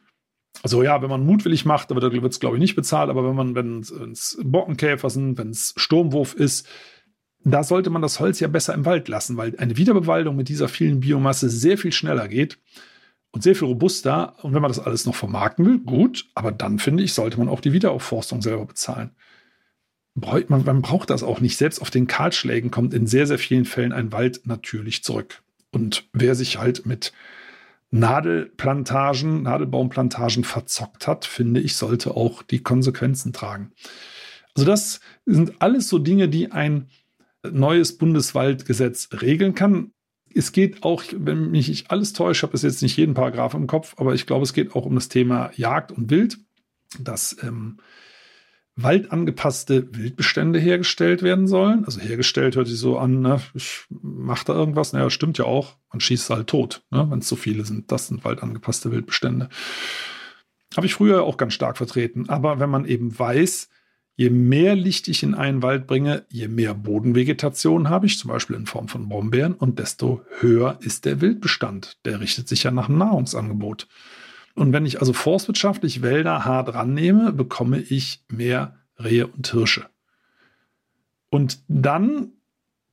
also 0.64 0.84
ja, 0.84 1.02
wenn 1.02 1.10
man 1.10 1.26
mutwillig 1.26 1.66
macht, 1.66 1.92
aber 1.92 2.02
da 2.02 2.12
wird 2.12 2.26
es, 2.26 2.40
glaube 2.40 2.58
ich, 2.58 2.62
nicht 2.62 2.76
bezahlt, 2.76 3.10
aber 3.10 3.28
wenn 3.28 3.36
man, 3.36 3.56
wenn 3.56 3.80
es 4.12 4.38
Bockenkäfer 4.44 5.10
sind, 5.10 5.38
wenn 5.38 5.50
es 5.50 5.74
Sturmwurf 5.78 6.34
ist, 6.34 6.68
da 7.44 7.64
sollte 7.64 7.90
man 7.90 8.02
das 8.02 8.20
Holz 8.20 8.40
ja 8.40 8.48
besser 8.48 8.74
im 8.74 8.86
Wald 8.86 9.08
lassen, 9.08 9.38
weil 9.38 9.56
eine 9.58 9.78
Wiederbewaldung 9.78 10.36
mit 10.36 10.50
dieser 10.50 10.68
vielen 10.68 11.00
Biomasse 11.00 11.50
sehr 11.50 11.78
viel 11.78 11.92
schneller 11.92 12.28
geht 12.28 12.60
und 13.32 13.44
sehr 13.44 13.56
viel 13.56 13.68
robuster. 13.68 14.36
Und 14.44 14.54
wenn 14.54 14.62
man 14.62 14.70
das 14.70 14.80
alles 14.80 15.06
noch 15.06 15.16
vermarkten 15.16 15.66
will, 15.66 15.80
gut, 15.80 16.26
aber 16.36 16.52
dann 16.52 16.80
finde 16.80 17.04
ich, 17.04 17.14
sollte 17.14 17.38
man 17.38 17.48
auch 17.48 17.62
die 17.62 17.74
Wiederaufforstung 17.74 18.42
selber 18.42 18.66
bezahlen. 18.66 19.12
Man, 20.16 20.64
man 20.66 20.82
braucht 20.82 21.10
das 21.10 21.24
auch 21.24 21.40
nicht. 21.40 21.58
Selbst 21.58 21.80
auf 21.82 21.92
den 21.92 22.08
Kahlschlägen 22.08 22.72
kommt 22.72 22.94
in 22.94 23.06
sehr, 23.06 23.28
sehr 23.28 23.38
vielen 23.38 23.66
Fällen 23.66 23.94
ein 23.94 24.12
Wald 24.12 24.42
natürlich 24.46 25.04
zurück. 25.04 25.44
Und 25.72 26.10
wer 26.12 26.34
sich 26.34 26.58
halt 26.58 26.86
mit 26.86 27.14
Nadelplantagen, 28.00 29.44
Nadelbaumplantagen 29.44 30.44
verzockt 30.44 31.08
hat, 31.08 31.26
finde 31.26 31.60
ich, 31.60 31.76
sollte 31.76 32.16
auch 32.16 32.44
die 32.44 32.64
Konsequenzen 32.64 33.34
tragen. 33.34 33.72
Also 34.56 34.66
das 34.66 35.00
sind 35.26 35.62
alles 35.62 35.88
so 35.88 36.00
Dinge, 36.00 36.30
die 36.30 36.52
ein 36.52 36.90
neues 37.50 37.98
Bundeswaldgesetz 37.98 39.10
regeln 39.22 39.54
kann 39.54 39.92
es 40.38 40.52
geht 40.52 40.84
auch, 40.84 41.04
wenn 41.16 41.52
mich 41.52 41.68
nicht 41.68 41.92
alles 41.92 42.14
täuscht, 42.14 42.44
habe 42.44 42.54
es 42.54 42.62
jetzt 42.62 42.82
nicht 42.82 42.98
jeden 42.98 43.14
Paragraph 43.14 43.54
im 43.54 43.68
Kopf, 43.68 43.96
aber 43.98 44.14
ich 44.14 44.26
glaube, 44.26 44.44
es 44.44 44.54
geht 44.54 44.76
auch 44.76 44.86
um 44.86 44.96
das 44.96 45.10
Thema 45.10 45.52
Jagd 45.56 45.92
und 45.92 46.10
Wild, 46.10 46.38
dass 47.00 47.36
ähm, 47.44 47.78
waldangepasste 48.78 49.88
Wildbestände 49.92 50.60
hergestellt 50.60 51.24
werden 51.24 51.48
sollen. 51.48 51.84
Also 51.86 52.00
hergestellt 52.00 52.56
hört 52.56 52.68
sich 52.68 52.80
so 52.80 52.98
an, 52.98 53.22
ne, 53.22 53.42
ich 53.54 53.86
mache 53.90 54.46
da 54.46 54.54
irgendwas. 54.54 54.94
Naja, 54.94 55.10
stimmt 55.10 55.38
ja 55.38 55.46
auch. 55.46 55.76
Man 55.92 56.00
schießt 56.00 56.30
halt 56.30 56.48
tot, 56.48 56.84
ne, 56.92 57.06
wenn 57.10 57.20
es 57.20 57.28
so 57.28 57.36
viele 57.36 57.66
sind. 57.66 57.92
Das 57.92 58.08
sind 58.08 58.24
waldangepasste 58.24 58.92
Wildbestände. 58.92 59.50
Habe 60.76 60.86
ich 60.86 60.94
früher 60.94 61.24
auch 61.24 61.38
ganz 61.38 61.54
stark 61.54 61.78
vertreten. 61.78 62.30
Aber 62.30 62.60
wenn 62.60 62.70
man 62.70 62.86
eben 62.86 63.18
weiß, 63.18 63.70
Je 64.20 64.32
mehr 64.32 64.76
Licht 64.76 65.08
ich 65.10 65.22
in 65.22 65.36
einen 65.36 65.62
Wald 65.62 65.86
bringe, 65.86 66.26
je 66.30 66.48
mehr 66.48 66.74
Bodenvegetation 66.74 67.88
habe 67.88 68.08
ich, 68.08 68.18
zum 68.18 68.32
Beispiel 68.32 68.56
in 68.56 68.66
Form 68.66 68.88
von 68.88 69.08
Brombeeren, 69.08 69.54
und 69.54 69.78
desto 69.78 70.24
höher 70.40 70.80
ist 70.82 71.06
der 71.06 71.22
Wildbestand. 71.22 72.00
Der 72.04 72.20
richtet 72.20 72.48
sich 72.48 72.64
ja 72.64 72.72
nach 72.72 72.88
dem 72.88 72.98
Nahrungsangebot. 72.98 73.88
Und 74.58 74.74
wenn 74.74 74.88
ich 74.88 75.00
also 75.00 75.14
forstwirtschaftlich 75.14 76.02
Wälder 76.02 76.44
hart 76.44 76.74
rannehme, 76.74 77.32
bekomme 77.32 77.80
ich 77.80 78.24
mehr 78.28 78.76
Rehe 78.98 79.28
und 79.28 79.48
Hirsche. 79.52 79.86
Und 81.30 81.60
dann, 81.68 82.32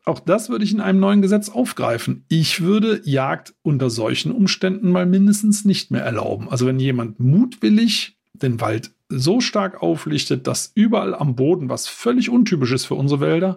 auch 0.04 0.20
das 0.20 0.50
würde 0.50 0.64
ich 0.64 0.72
in 0.72 0.82
einem 0.82 1.00
neuen 1.00 1.22
Gesetz 1.22 1.48
aufgreifen. 1.48 2.26
Ich 2.28 2.60
würde 2.60 3.00
Jagd 3.04 3.54
unter 3.62 3.88
solchen 3.88 4.30
Umständen 4.30 4.90
mal 4.90 5.06
mindestens 5.06 5.64
nicht 5.64 5.90
mehr 5.90 6.02
erlauben. 6.02 6.50
Also 6.50 6.66
wenn 6.66 6.78
jemand 6.78 7.18
mutwillig 7.18 8.18
den 8.34 8.60
Wald 8.60 8.90
so 9.08 9.40
stark 9.40 9.82
auflichtet, 9.82 10.46
dass 10.46 10.70
überall 10.74 11.14
am 11.14 11.34
Boden, 11.34 11.70
was 11.70 11.88
völlig 11.88 12.28
untypisch 12.28 12.72
ist 12.72 12.84
für 12.84 12.94
unsere 12.94 13.20
Wälder, 13.20 13.56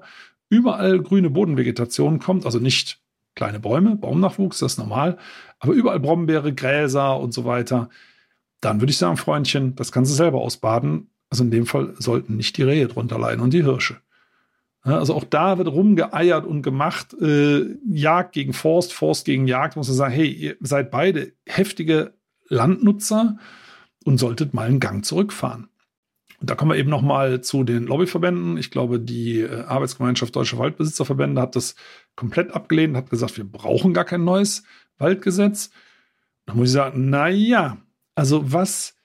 überall 0.50 1.02
grüne 1.02 1.30
Bodenvegetation 1.30 2.20
kommt, 2.20 2.46
also 2.46 2.60
nicht 2.60 3.02
kleine 3.38 3.60
Bäume, 3.60 3.96
Baumnachwuchs, 3.96 4.60
das 4.60 4.74
ist 4.74 4.78
normal, 4.80 5.18
aber 5.60 5.74
überall 5.74 6.00
Brombeere, 6.00 6.54
Gräser 6.54 7.20
und 7.20 7.34
so 7.34 7.46
weiter, 7.46 7.90
dann 8.60 8.82
würde 8.82 8.92
ich 8.92 8.98
sagen, 8.98 9.16
Freundchen, 9.16 9.76
das 9.76 9.92
kannst 9.92 10.12
du 10.12 10.16
selber 10.16 10.42
ausbaden. 10.42 11.12
Also 11.30 11.44
in 11.44 11.52
dem 11.52 11.66
Fall 11.66 11.94
sollten 12.00 12.36
nicht 12.36 12.58
die 12.58 12.64
Rehe 12.64 12.88
drunter 12.88 13.20
leiden 13.20 13.42
und 13.42 13.54
die 13.54 13.64
Hirsche. 13.64 13.98
Also 14.82 15.14
auch 15.14 15.26
da 15.26 15.58
wird 15.58 15.68
rumgeeiert 15.68 16.46
und 16.46 16.62
gemacht, 16.62 17.14
äh, 17.22 17.76
Jagd 17.90 18.34
gegen 18.34 18.54
Forst, 18.54 18.94
Forst 18.94 19.26
gegen 19.26 19.48
Jagd, 19.48 19.76
muss 19.76 19.90
man 19.90 19.98
sagen, 19.98 20.14
hey, 20.14 20.30
ihr 20.30 20.56
seid 20.62 20.92
beide 20.92 21.34
heftige 21.46 22.14
Landnutzer 22.48 23.38
und 24.06 24.18
solltet 24.18 24.54
mal 24.54 24.68
einen 24.68 24.80
Gang 24.80 25.06
zurückfahren. 25.06 25.68
Und 26.40 26.50
da 26.50 26.56
kommen 26.56 26.72
wir 26.72 26.78
eben 26.78 26.90
noch 26.90 27.02
mal 27.02 27.42
zu 27.42 27.64
den 27.64 27.84
Lobbyverbänden. 27.86 28.58
Ich 28.58 28.72
glaube, 28.72 29.00
die 29.00 29.42
äh, 29.42 29.64
Arbeitsgemeinschaft 29.64 30.36
Deutsche 30.36 30.58
Waldbesitzerverbände 30.58 31.42
hat 31.42 31.56
das 31.56 31.76
komplett 32.18 32.52
abgelehnt, 32.52 32.98
hat 32.98 33.10
gesagt, 33.10 33.38
wir 33.38 33.50
brauchen 33.50 33.94
gar 33.94 34.04
kein 34.04 34.26
neues 34.26 34.64
Waldgesetz. 34.98 35.70
Da 36.46 36.54
muss 36.54 36.68
ich 36.68 36.74
sagen, 36.74 37.10
na 37.10 37.30
ja, 37.30 37.78
also 38.16 38.52
was 38.52 38.96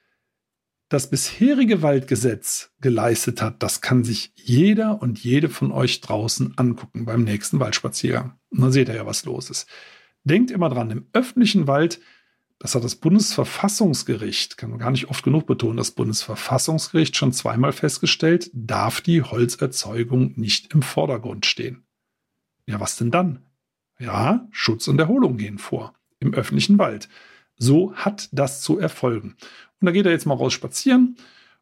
das 0.88 1.08
bisherige 1.08 1.80
Waldgesetz 1.82 2.72
geleistet 2.80 3.40
hat, 3.40 3.62
das 3.62 3.80
kann 3.80 4.02
sich 4.02 4.32
jeder 4.34 5.00
und 5.00 5.22
jede 5.22 5.48
von 5.48 5.70
euch 5.70 6.00
draußen 6.00 6.58
angucken 6.58 7.04
beim 7.04 7.22
nächsten 7.22 7.60
Waldspaziergang. 7.60 8.38
Und 8.50 8.60
dann 8.60 8.72
seht 8.72 8.88
ihr 8.88 8.96
ja, 8.96 9.06
was 9.06 9.24
los 9.24 9.48
ist. 9.48 9.68
Denkt 10.24 10.50
immer 10.50 10.68
dran, 10.68 10.90
im 10.90 11.06
öffentlichen 11.12 11.68
Wald 11.68 12.00
das 12.62 12.76
hat 12.76 12.84
das 12.84 12.94
Bundesverfassungsgericht, 12.94 14.56
kann 14.56 14.70
man 14.70 14.78
gar 14.78 14.92
nicht 14.92 15.10
oft 15.10 15.24
genug 15.24 15.46
betonen, 15.46 15.78
das 15.78 15.90
Bundesverfassungsgericht 15.90 17.16
schon 17.16 17.32
zweimal 17.32 17.72
festgestellt, 17.72 18.52
darf 18.54 19.00
die 19.00 19.20
Holzerzeugung 19.20 20.34
nicht 20.36 20.72
im 20.72 20.82
Vordergrund 20.82 21.44
stehen. 21.44 21.82
Ja, 22.72 22.80
was 22.80 22.96
denn 22.96 23.10
dann? 23.10 23.40
Ja, 23.98 24.48
Schutz 24.50 24.88
und 24.88 24.98
Erholung 24.98 25.36
gehen 25.36 25.58
vor 25.58 25.92
im 26.20 26.32
öffentlichen 26.32 26.78
Wald. 26.78 27.10
So 27.58 27.94
hat 27.94 28.30
das 28.32 28.62
zu 28.62 28.78
erfolgen. 28.78 29.36
Und 29.80 29.86
da 29.86 29.92
geht 29.92 30.06
er 30.06 30.12
jetzt 30.12 30.24
mal 30.24 30.34
raus 30.34 30.54
spazieren 30.54 31.16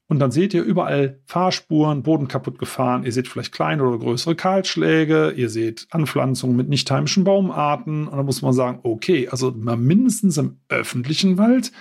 und 0.06 0.20
dann 0.20 0.30
seht 0.30 0.54
ihr 0.54 0.62
überall 0.62 1.18
Fahrspuren, 1.26 2.04
Boden 2.04 2.28
kaputt 2.28 2.60
gefahren. 2.60 3.02
Ihr 3.02 3.10
seht 3.10 3.26
vielleicht 3.26 3.50
kleine 3.50 3.82
oder 3.82 3.98
größere 3.98 4.36
Kahlschläge. 4.36 5.32
Ihr 5.32 5.50
seht 5.50 5.88
Anpflanzungen 5.90 6.56
mit 6.56 6.68
nicht 6.68 6.88
heimischen 6.88 7.24
Baumarten. 7.24 8.06
Und 8.06 8.16
da 8.16 8.22
muss 8.22 8.40
man 8.40 8.52
sagen, 8.52 8.78
okay, 8.84 9.28
also 9.28 9.50
mindestens 9.50 10.38
im 10.38 10.60
öffentlichen 10.68 11.38
Wald 11.38 11.72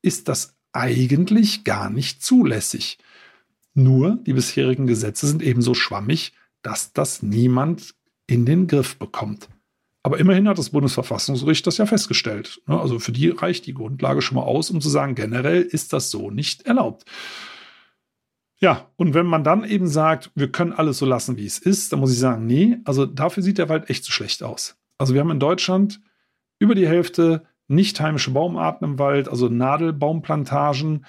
ist 0.00 0.28
das 0.28 0.54
eigentlich 0.72 1.64
gar 1.64 1.90
nicht 1.90 2.22
zulässig. 2.22 2.98
Nur 3.74 4.20
die 4.24 4.32
bisherigen 4.32 4.86
Gesetze 4.86 5.26
sind 5.26 5.42
ebenso 5.42 5.74
schwammig, 5.74 6.34
dass 6.62 6.92
das 6.92 7.24
niemand 7.24 7.95
in 8.26 8.44
den 8.44 8.66
Griff 8.66 8.98
bekommt. 8.98 9.48
Aber 10.02 10.18
immerhin 10.18 10.48
hat 10.48 10.58
das 10.58 10.70
Bundesverfassungsgericht 10.70 11.66
das 11.66 11.78
ja 11.78 11.86
festgestellt. 11.86 12.60
Also 12.66 13.00
für 13.00 13.10
die 13.12 13.28
reicht 13.28 13.66
die 13.66 13.74
Grundlage 13.74 14.22
schon 14.22 14.36
mal 14.36 14.44
aus, 14.44 14.70
um 14.70 14.80
zu 14.80 14.88
sagen, 14.88 15.16
generell 15.16 15.62
ist 15.62 15.92
das 15.92 16.10
so 16.10 16.30
nicht 16.30 16.62
erlaubt. 16.62 17.04
Ja, 18.58 18.90
und 18.96 19.14
wenn 19.14 19.26
man 19.26 19.44
dann 19.44 19.64
eben 19.64 19.88
sagt, 19.88 20.30
wir 20.34 20.50
können 20.50 20.72
alles 20.72 20.98
so 20.98 21.06
lassen, 21.06 21.36
wie 21.36 21.44
es 21.44 21.58
ist, 21.58 21.92
dann 21.92 22.00
muss 22.00 22.12
ich 22.12 22.18
sagen, 22.18 22.46
nee, 22.46 22.78
also 22.84 23.04
dafür 23.04 23.42
sieht 23.42 23.58
der 23.58 23.68
Wald 23.68 23.90
echt 23.90 24.04
zu 24.04 24.12
schlecht 24.12 24.42
aus. 24.42 24.76
Also 24.96 25.12
wir 25.12 25.20
haben 25.20 25.30
in 25.30 25.40
Deutschland 25.40 26.00
über 26.58 26.74
die 26.74 26.88
Hälfte 26.88 27.42
nicht 27.68 28.00
heimische 28.00 28.30
Baumarten 28.30 28.86
im 28.86 28.98
Wald, 28.98 29.28
also 29.28 29.48
Nadelbaumplantagen, 29.48 31.04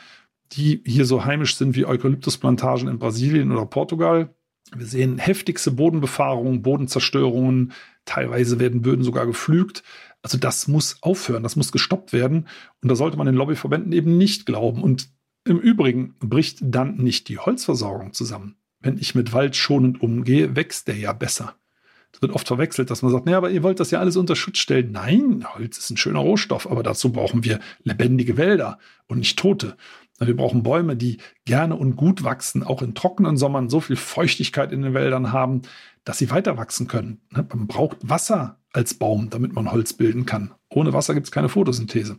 die 0.53 0.81
hier 0.85 1.05
so 1.05 1.23
heimisch 1.23 1.55
sind 1.55 1.75
wie 1.75 1.85
Eukalyptusplantagen 1.85 2.87
in 2.87 2.99
Brasilien 2.99 3.51
oder 3.51 3.65
Portugal. 3.65 4.33
Wir 4.75 4.85
sehen 4.85 5.17
heftigste 5.17 5.71
Bodenbefahrungen, 5.71 6.61
Bodenzerstörungen, 6.61 7.73
teilweise 8.05 8.59
werden 8.59 8.81
Böden 8.81 9.03
sogar 9.03 9.25
geflügt. 9.25 9.83
Also 10.21 10.37
das 10.37 10.67
muss 10.67 10.97
aufhören, 11.01 11.43
das 11.43 11.55
muss 11.55 11.71
gestoppt 11.71 12.11
werden. 12.13 12.47
Und 12.81 12.89
da 12.89 12.95
sollte 12.95 13.17
man 13.17 13.27
den 13.27 13.35
Lobbyverbänden 13.35 13.91
eben 13.93 14.17
nicht 14.17 14.45
glauben. 14.45 14.83
Und 14.83 15.09
im 15.45 15.59
Übrigen 15.59 16.15
bricht 16.19 16.59
dann 16.61 16.97
nicht 16.97 17.29
die 17.29 17.37
Holzversorgung 17.37 18.13
zusammen. 18.13 18.57
Wenn 18.79 18.97
ich 18.97 19.15
mit 19.15 19.33
Wald 19.33 19.55
schonend 19.55 20.01
umgehe, 20.01 20.55
wächst 20.55 20.87
der 20.87 20.97
ja 20.97 21.13
besser. 21.13 21.55
Es 22.13 22.21
wird 22.21 22.33
oft 22.33 22.47
verwechselt, 22.47 22.89
dass 22.89 23.01
man 23.01 23.11
sagt, 23.11 23.25
naja, 23.25 23.37
aber 23.37 23.51
ihr 23.51 23.63
wollt 23.63 23.79
das 23.79 23.91
ja 23.91 23.99
alles 23.99 24.17
unter 24.17 24.35
Schutz 24.35 24.59
stellen. 24.59 24.91
Nein, 24.91 25.45
Holz 25.53 25.77
ist 25.77 25.89
ein 25.89 25.97
schöner 25.97 26.19
Rohstoff, 26.19 26.69
aber 26.69 26.83
dazu 26.83 27.11
brauchen 27.11 27.43
wir 27.43 27.59
lebendige 27.83 28.37
Wälder 28.37 28.79
und 29.07 29.19
nicht 29.19 29.37
tote. 29.37 29.77
Wir 30.19 30.35
brauchen 30.35 30.63
Bäume, 30.63 30.95
die 30.95 31.19
gerne 31.45 31.75
und 31.75 31.95
gut 31.95 32.23
wachsen, 32.23 32.63
auch 32.63 32.81
in 32.81 32.95
trockenen 32.95 33.37
Sommern 33.37 33.69
so 33.69 33.79
viel 33.79 33.95
Feuchtigkeit 33.95 34.71
in 34.71 34.81
den 34.81 34.93
Wäldern 34.93 35.31
haben, 35.31 35.61
dass 36.03 36.17
sie 36.17 36.31
weiter 36.31 36.57
wachsen 36.57 36.87
können. 36.87 37.21
Ne, 37.31 37.45
man 37.47 37.67
braucht 37.67 37.97
Wasser 38.01 38.59
als 38.73 38.95
Baum, 38.95 39.29
damit 39.29 39.53
man 39.53 39.71
Holz 39.71 39.93
bilden 39.93 40.25
kann. 40.25 40.53
Ohne 40.69 40.93
Wasser 40.93 41.13
gibt 41.13 41.27
es 41.27 41.31
keine 41.31 41.49
Photosynthese. 41.49 42.17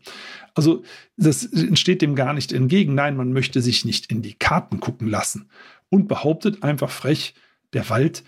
Also 0.55 0.83
das 1.17 1.45
entsteht 1.45 2.03
dem 2.03 2.15
gar 2.15 2.33
nicht 2.33 2.53
entgegen. 2.53 2.95
Nein, 2.95 3.17
man 3.17 3.33
möchte 3.33 3.63
sich 3.63 3.85
nicht 3.85 4.11
in 4.11 4.23
die 4.23 4.35
Karten 4.35 4.81
gucken 4.81 5.09
lassen 5.09 5.51
und 5.89 6.09
behauptet 6.09 6.63
einfach 6.63 6.91
frech, 6.91 7.35
der 7.73 7.89
Wald 7.91 8.25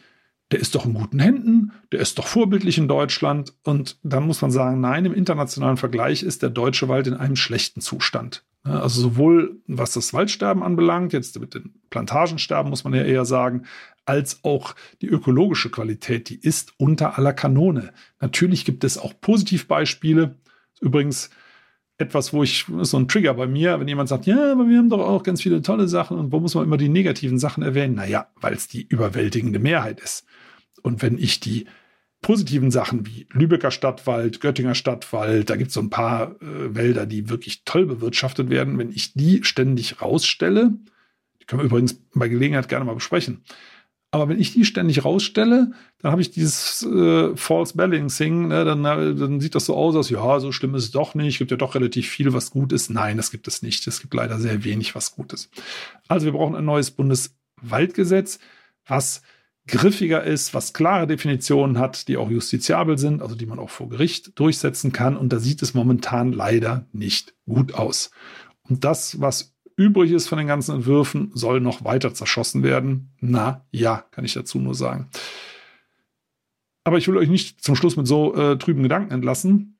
der 0.50 0.58
ist 0.58 0.74
doch 0.74 0.84
in 0.84 0.94
guten 0.94 1.20
Händen, 1.20 1.72
der 1.92 2.00
ist 2.00 2.18
doch 2.18 2.26
vorbildlich 2.26 2.76
in 2.76 2.88
Deutschland. 2.88 3.54
Und 3.62 3.98
dann 4.02 4.26
muss 4.26 4.42
man 4.42 4.50
sagen, 4.50 4.80
nein, 4.80 5.04
im 5.04 5.14
internationalen 5.14 5.76
Vergleich 5.76 6.22
ist 6.22 6.42
der 6.42 6.50
deutsche 6.50 6.88
Wald 6.88 7.06
in 7.06 7.14
einem 7.14 7.36
schlechten 7.36 7.80
Zustand. 7.80 8.44
Also 8.62 9.00
sowohl 9.00 9.60
was 9.66 9.92
das 9.92 10.12
Waldsterben 10.12 10.62
anbelangt, 10.62 11.12
jetzt 11.12 11.38
mit 11.40 11.54
den 11.54 11.80
Plantagensterben 11.88 12.68
muss 12.68 12.84
man 12.84 12.92
ja 12.92 13.02
eher 13.02 13.24
sagen, 13.24 13.64
als 14.04 14.44
auch 14.44 14.74
die 15.00 15.06
ökologische 15.06 15.70
Qualität, 15.70 16.28
die 16.28 16.38
ist 16.38 16.74
unter 16.76 17.16
aller 17.16 17.32
Kanone. 17.32 17.92
Natürlich 18.20 18.64
gibt 18.64 18.84
es 18.84 18.98
auch 18.98 19.14
Positivbeispiele. 19.20 20.36
Übrigens 20.80 21.30
etwas, 21.96 22.32
wo 22.32 22.42
ich, 22.42 22.66
so 22.82 22.98
ein 22.98 23.08
Trigger 23.08 23.34
bei 23.34 23.46
mir, 23.46 23.78
wenn 23.78 23.88
jemand 23.88 24.08
sagt, 24.08 24.26
ja, 24.26 24.52
aber 24.52 24.68
wir 24.68 24.78
haben 24.78 24.90
doch 24.90 25.00
auch 25.00 25.22
ganz 25.22 25.42
viele 25.42 25.62
tolle 25.62 25.86
Sachen 25.86 26.18
und 26.18 26.32
wo 26.32 26.40
muss 26.40 26.54
man 26.54 26.64
immer 26.64 26.78
die 26.78 26.88
negativen 26.88 27.38
Sachen 27.38 27.62
erwähnen? 27.62 27.94
Naja, 27.94 28.28
weil 28.40 28.54
es 28.54 28.68
die 28.68 28.86
überwältigende 28.86 29.58
Mehrheit 29.58 30.00
ist. 30.00 30.26
Und 30.82 31.02
wenn 31.02 31.18
ich 31.18 31.40
die 31.40 31.66
positiven 32.22 32.70
Sachen 32.70 33.06
wie 33.06 33.26
Lübecker 33.32 33.70
Stadtwald, 33.70 34.40
Göttinger 34.40 34.74
Stadtwald, 34.74 35.48
da 35.48 35.56
gibt 35.56 35.68
es 35.68 35.74
so 35.74 35.80
ein 35.80 35.90
paar 35.90 36.36
äh, 36.42 36.74
Wälder, 36.74 37.06
die 37.06 37.30
wirklich 37.30 37.64
toll 37.64 37.86
bewirtschaftet 37.86 38.50
werden, 38.50 38.78
wenn 38.78 38.90
ich 38.90 39.14
die 39.14 39.42
ständig 39.44 40.02
rausstelle, 40.02 40.72
die 41.40 41.46
können 41.46 41.62
wir 41.62 41.66
übrigens 41.66 42.00
bei 42.14 42.28
Gelegenheit 42.28 42.68
gerne 42.68 42.84
mal 42.84 42.94
besprechen, 42.94 43.42
aber 44.12 44.28
wenn 44.28 44.40
ich 44.40 44.52
die 44.52 44.64
ständig 44.64 45.04
rausstelle, 45.04 45.70
dann 45.98 46.10
habe 46.10 46.20
ich 46.20 46.32
dieses 46.32 46.82
äh, 46.82 47.36
False 47.36 47.76
Balancing, 47.76 48.48
ne, 48.48 48.64
dann, 48.64 48.82
dann 48.82 49.40
sieht 49.40 49.54
das 49.54 49.66
so 49.66 49.76
aus, 49.76 49.94
als 49.94 50.10
ja, 50.10 50.40
so 50.40 50.50
schlimm 50.50 50.74
ist 50.74 50.84
es 50.84 50.90
doch 50.90 51.14
nicht, 51.14 51.38
gibt 51.38 51.52
ja 51.52 51.56
doch 51.56 51.76
relativ 51.76 52.08
viel, 52.08 52.32
was 52.32 52.50
gut 52.50 52.72
ist. 52.72 52.90
Nein, 52.90 53.16
das 53.16 53.30
gibt 53.30 53.46
es 53.46 53.62
nicht. 53.62 53.86
Es 53.86 54.00
gibt 54.00 54.14
leider 54.14 54.40
sehr 54.40 54.64
wenig, 54.64 54.96
was 54.96 55.12
gut 55.12 55.32
ist. 55.32 55.48
Also 56.08 56.26
wir 56.26 56.32
brauchen 56.32 56.56
ein 56.56 56.64
neues 56.64 56.90
Bundeswaldgesetz, 56.90 58.40
was 58.84 59.22
griffiger 59.70 60.22
ist, 60.22 60.54
was 60.54 60.72
klare 60.72 61.06
Definitionen 61.06 61.78
hat, 61.78 62.08
die 62.08 62.16
auch 62.16 62.30
justiziabel 62.30 62.98
sind, 62.98 63.22
also 63.22 63.34
die 63.34 63.46
man 63.46 63.58
auch 63.58 63.70
vor 63.70 63.88
Gericht 63.88 64.38
durchsetzen 64.38 64.92
kann. 64.92 65.16
Und 65.16 65.32
da 65.32 65.38
sieht 65.38 65.62
es 65.62 65.74
momentan 65.74 66.32
leider 66.32 66.86
nicht 66.92 67.34
gut 67.46 67.74
aus. 67.74 68.10
Und 68.68 68.84
das, 68.84 69.20
was 69.20 69.54
übrig 69.76 70.12
ist 70.12 70.28
von 70.28 70.38
den 70.38 70.46
ganzen 70.46 70.74
Entwürfen, 70.74 71.30
soll 71.34 71.60
noch 71.60 71.84
weiter 71.84 72.12
zerschossen 72.12 72.62
werden. 72.62 73.12
Na 73.20 73.64
ja, 73.70 74.04
kann 74.10 74.24
ich 74.24 74.34
dazu 74.34 74.58
nur 74.58 74.74
sagen. 74.74 75.08
Aber 76.84 76.98
ich 76.98 77.08
will 77.08 77.16
euch 77.16 77.28
nicht 77.28 77.62
zum 77.62 77.76
Schluss 77.76 77.96
mit 77.96 78.06
so 78.06 78.34
äh, 78.34 78.58
trüben 78.58 78.82
Gedanken 78.82 79.12
entlassen. 79.12 79.78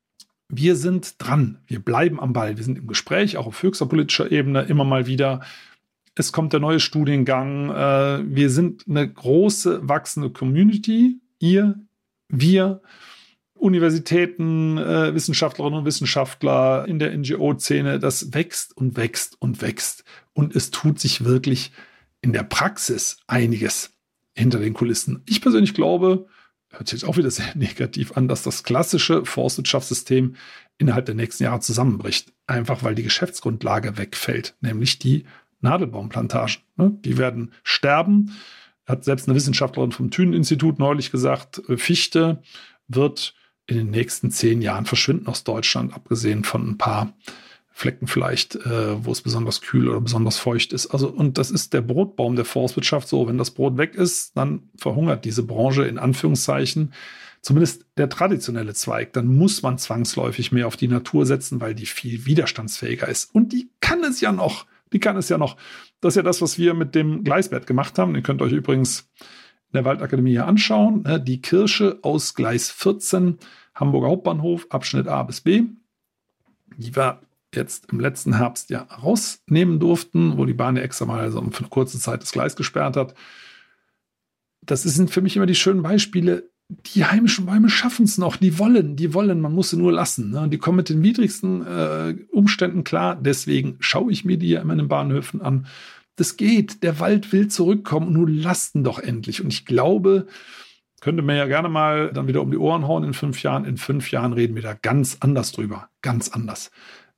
Wir 0.49 0.75
sind 0.75 1.15
dran. 1.17 1.59
Wir 1.65 1.79
bleiben 1.79 2.19
am 2.19 2.33
Ball. 2.33 2.57
Wir 2.57 2.63
sind 2.63 2.77
im 2.77 2.87
Gespräch, 2.87 3.37
auch 3.37 3.47
auf 3.47 3.63
höchster 3.63 3.85
politischer 3.85 4.31
Ebene, 4.31 4.63
immer 4.63 4.83
mal 4.83 5.07
wieder 5.07 5.41
es 6.15 6.31
kommt 6.31 6.53
der 6.53 6.59
neue 6.59 6.79
Studiengang. 6.79 7.69
Äh, 7.69 8.35
wir 8.35 8.49
sind 8.49 8.85
eine 8.87 9.11
große, 9.11 9.87
wachsende 9.87 10.29
Community. 10.29 11.19
Ihr, 11.39 11.79
wir, 12.27 12.81
Universitäten, 13.53 14.77
äh, 14.77 15.13
Wissenschaftlerinnen 15.13 15.79
und 15.79 15.85
Wissenschaftler 15.85 16.85
in 16.87 16.99
der 16.99 17.15
NGO-Szene, 17.15 17.99
das 17.99 18.33
wächst 18.33 18.75
und 18.75 18.97
wächst 18.97 19.39
und 19.39 19.61
wächst. 19.61 20.03
Und 20.33 20.55
es 20.55 20.71
tut 20.71 20.99
sich 20.99 21.23
wirklich 21.23 21.71
in 22.21 22.33
der 22.33 22.43
Praxis 22.43 23.17
einiges 23.27 23.91
hinter 24.35 24.59
den 24.59 24.73
Kulissen. 24.73 25.23
Ich 25.27 25.41
persönlich 25.41 25.73
glaube, 25.73 26.27
hört 26.69 26.87
sich 26.87 27.01
jetzt 27.01 27.09
auch 27.09 27.17
wieder 27.17 27.31
sehr 27.31 27.51
negativ 27.55 28.17
an, 28.17 28.27
dass 28.27 28.43
das 28.43 28.63
klassische 28.63 29.25
Forstwirtschaftssystem 29.25 30.35
innerhalb 30.77 31.05
der 31.05 31.15
nächsten 31.15 31.43
Jahre 31.43 31.59
zusammenbricht. 31.59 32.33
Einfach 32.47 32.83
weil 32.83 32.95
die 32.95 33.03
Geschäftsgrundlage 33.03 33.97
wegfällt, 33.97 34.55
nämlich 34.61 34.99
die 34.99 35.25
Nadelbaumplantagen. 35.61 36.57
Ne? 36.75 36.97
Die 37.05 37.17
werden 37.17 37.53
sterben. 37.63 38.35
Hat 38.85 39.03
selbst 39.03 39.27
eine 39.27 39.35
Wissenschaftlerin 39.35 39.91
vom 39.91 40.11
Thünen-Institut 40.11 40.79
neulich 40.79 41.11
gesagt, 41.11 41.61
äh, 41.69 41.77
Fichte 41.77 42.41
wird 42.87 43.35
in 43.67 43.77
den 43.77 43.89
nächsten 43.89 44.31
zehn 44.31 44.61
Jahren 44.61 44.85
verschwinden 44.85 45.27
aus 45.27 45.43
Deutschland, 45.43 45.93
abgesehen 45.93 46.43
von 46.43 46.67
ein 46.67 46.77
paar 46.77 47.13
Flecken 47.73 48.07
vielleicht, 48.07 48.55
äh, 48.57 49.05
wo 49.05 49.11
es 49.11 49.21
besonders 49.21 49.61
kühl 49.61 49.87
oder 49.87 50.01
besonders 50.01 50.37
feucht 50.37 50.73
ist. 50.73 50.87
Also, 50.87 51.07
und 51.09 51.37
das 51.37 51.49
ist 51.51 51.73
der 51.73 51.81
Brotbaum 51.81 52.35
der 52.35 52.45
Forstwirtschaft 52.45 53.07
so. 53.07 53.27
Wenn 53.27 53.37
das 53.37 53.51
Brot 53.51 53.77
weg 53.77 53.95
ist, 53.95 54.35
dann 54.35 54.69
verhungert 54.75 55.25
diese 55.25 55.43
Branche 55.43 55.85
in 55.85 55.97
Anführungszeichen. 55.97 56.93
Zumindest 57.41 57.85
der 57.97 58.09
traditionelle 58.09 58.73
Zweig. 58.73 59.13
Dann 59.13 59.27
muss 59.35 59.63
man 59.63 59.77
zwangsläufig 59.77 60.51
mehr 60.51 60.67
auf 60.67 60.77
die 60.77 60.89
Natur 60.89 61.25
setzen, 61.25 61.59
weil 61.59 61.73
die 61.73 61.87
viel 61.87 62.25
widerstandsfähiger 62.25 63.07
ist. 63.07 63.33
Und 63.33 63.53
die 63.53 63.71
kann 63.79 64.03
es 64.03 64.21
ja 64.21 64.31
noch. 64.31 64.65
Die 64.93 64.99
kann 64.99 65.17
es 65.17 65.29
ja 65.29 65.37
noch. 65.37 65.57
Das 65.99 66.13
ist 66.13 66.17
ja 66.17 66.23
das, 66.23 66.41
was 66.41 66.57
wir 66.57 66.73
mit 66.73 66.95
dem 66.95 67.23
Gleisbett 67.23 67.67
gemacht 67.67 67.97
haben. 67.97 68.15
Ihr 68.15 68.23
könnt 68.23 68.41
euch 68.41 68.51
übrigens 68.51 69.09
in 69.69 69.73
der 69.77 69.85
Waldakademie 69.85 70.31
hier 70.31 70.47
anschauen. 70.47 71.03
Ne? 71.03 71.19
Die 71.19 71.41
Kirsche 71.41 71.99
aus 72.01 72.33
Gleis 72.33 72.69
14, 72.71 73.37
Hamburger 73.73 74.09
Hauptbahnhof, 74.09 74.67
Abschnitt 74.69 75.07
A 75.07 75.23
bis 75.23 75.41
B. 75.41 75.63
Die 76.77 76.95
wir 76.95 77.21
jetzt 77.53 77.91
im 77.91 77.99
letzten 77.99 78.37
Herbst 78.37 78.69
ja 78.69 78.83
rausnehmen 78.83 79.79
durften, 79.79 80.37
wo 80.37 80.45
die 80.45 80.53
Bahn 80.53 80.77
ja 80.77 80.83
extra 80.83 81.05
mal 81.05 81.31
so 81.31 81.41
für 81.51 81.59
eine 81.59 81.69
kurze 81.69 81.99
Zeit 81.99 82.21
das 82.21 82.31
Gleis 82.31 82.55
gesperrt 82.55 82.97
hat. 82.97 83.13
Das 84.61 84.83
sind 84.83 85.09
für 85.09 85.21
mich 85.21 85.35
immer 85.35 85.45
die 85.45 85.55
schönen 85.55 85.81
Beispiele, 85.81 86.50
die 86.95 87.05
heimischen 87.05 87.45
Bäume 87.45 87.69
schaffen 87.69 88.05
es 88.05 88.17
noch, 88.17 88.37
die 88.37 88.57
wollen, 88.57 88.95
die 88.95 89.13
wollen, 89.13 89.41
man 89.41 89.53
muss 89.53 89.71
sie 89.71 89.77
nur 89.77 89.91
lassen. 89.91 90.31
Ne? 90.31 90.47
Die 90.49 90.57
kommen 90.57 90.77
mit 90.77 90.89
den 90.89 91.03
widrigsten 91.03 91.65
äh, 91.65 92.15
Umständen 92.31 92.83
klar, 92.83 93.15
deswegen 93.15 93.77
schaue 93.79 94.11
ich 94.11 94.23
mir 94.23 94.37
die 94.37 94.49
ja 94.49 94.61
immer 94.61 94.73
in 94.73 94.79
den 94.79 94.87
Bahnhöfen 94.87 95.41
an. 95.41 95.67
Das 96.15 96.37
geht, 96.37 96.83
der 96.83 96.99
Wald 96.99 97.31
will 97.31 97.47
zurückkommen, 97.47 98.13
nur 98.13 98.29
lasten 98.29 98.83
doch 98.83 98.99
endlich. 98.99 99.43
Und 99.43 99.51
ich 99.51 99.65
glaube, 99.65 100.27
könnte 101.01 101.23
mir 101.23 101.35
ja 101.35 101.45
gerne 101.45 101.67
mal 101.67 102.11
dann 102.13 102.27
wieder 102.27 102.41
um 102.41 102.51
die 102.51 102.57
Ohren 102.57 102.87
hauen 102.87 103.03
in 103.03 103.13
fünf 103.13 103.41
Jahren. 103.43 103.65
In 103.65 103.77
fünf 103.77 104.11
Jahren 104.11 104.33
reden 104.33 104.55
wir 104.55 104.61
da 104.61 104.73
ganz 104.73 105.17
anders 105.19 105.51
drüber, 105.51 105.89
ganz 106.01 106.29
anders, 106.29 106.71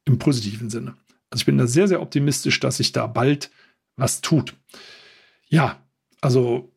im 0.05 0.17
positiven 0.17 0.69
Sinne. 0.69 0.95
Also 1.29 1.41
ich 1.41 1.45
bin 1.45 1.57
da 1.57 1.67
sehr, 1.67 1.87
sehr 1.87 2.01
optimistisch, 2.01 2.59
dass 2.59 2.77
sich 2.77 2.91
da 2.91 3.07
bald 3.07 3.51
was 3.97 4.21
tut. 4.21 4.55
Ja, 5.47 5.77
also 6.21 6.72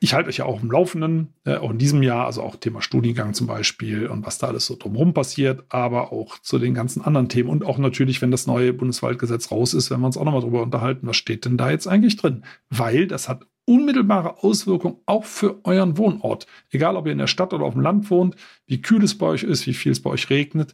ich 0.00 0.14
halte 0.14 0.28
euch 0.28 0.38
ja 0.38 0.44
auch 0.44 0.62
im 0.62 0.70
Laufenden, 0.70 1.34
äh, 1.44 1.56
auch 1.56 1.70
in 1.70 1.78
diesem 1.78 2.02
Jahr, 2.02 2.26
also 2.26 2.42
auch 2.42 2.56
Thema 2.56 2.82
Studiengang 2.82 3.34
zum 3.34 3.46
Beispiel 3.46 4.06
und 4.06 4.24
was 4.24 4.38
da 4.38 4.48
alles 4.48 4.66
so 4.66 4.76
drumherum 4.76 5.14
passiert, 5.14 5.64
aber 5.68 6.12
auch 6.12 6.38
zu 6.38 6.58
den 6.58 6.74
ganzen 6.74 7.02
anderen 7.02 7.28
Themen 7.28 7.48
und 7.48 7.64
auch 7.64 7.78
natürlich, 7.78 8.22
wenn 8.22 8.30
das 8.30 8.46
neue 8.46 8.72
Bundeswaldgesetz 8.72 9.50
raus 9.50 9.74
ist, 9.74 9.90
werden 9.90 10.02
wir 10.02 10.06
uns 10.06 10.16
auch 10.16 10.24
nochmal 10.24 10.42
drüber 10.42 10.62
unterhalten, 10.62 11.06
was 11.06 11.16
steht 11.16 11.44
denn 11.44 11.56
da 11.56 11.70
jetzt 11.70 11.86
eigentlich 11.86 12.16
drin? 12.16 12.44
Weil 12.70 13.06
das 13.06 13.28
hat 13.28 13.46
unmittelbare 13.64 14.42
Auswirkungen 14.42 14.96
auch 15.04 15.24
für 15.24 15.60
euren 15.64 15.98
Wohnort. 15.98 16.46
Egal, 16.70 16.96
ob 16.96 17.06
ihr 17.06 17.12
in 17.12 17.18
der 17.18 17.26
Stadt 17.26 17.52
oder 17.52 17.66
auf 17.66 17.74
dem 17.74 17.82
Land 17.82 18.10
wohnt, 18.10 18.34
wie 18.66 18.80
kühl 18.80 19.04
es 19.04 19.18
bei 19.18 19.26
euch 19.26 19.42
ist, 19.42 19.66
wie 19.66 19.74
viel 19.74 19.92
es 19.92 20.02
bei 20.02 20.10
euch 20.10 20.30
regnet, 20.30 20.72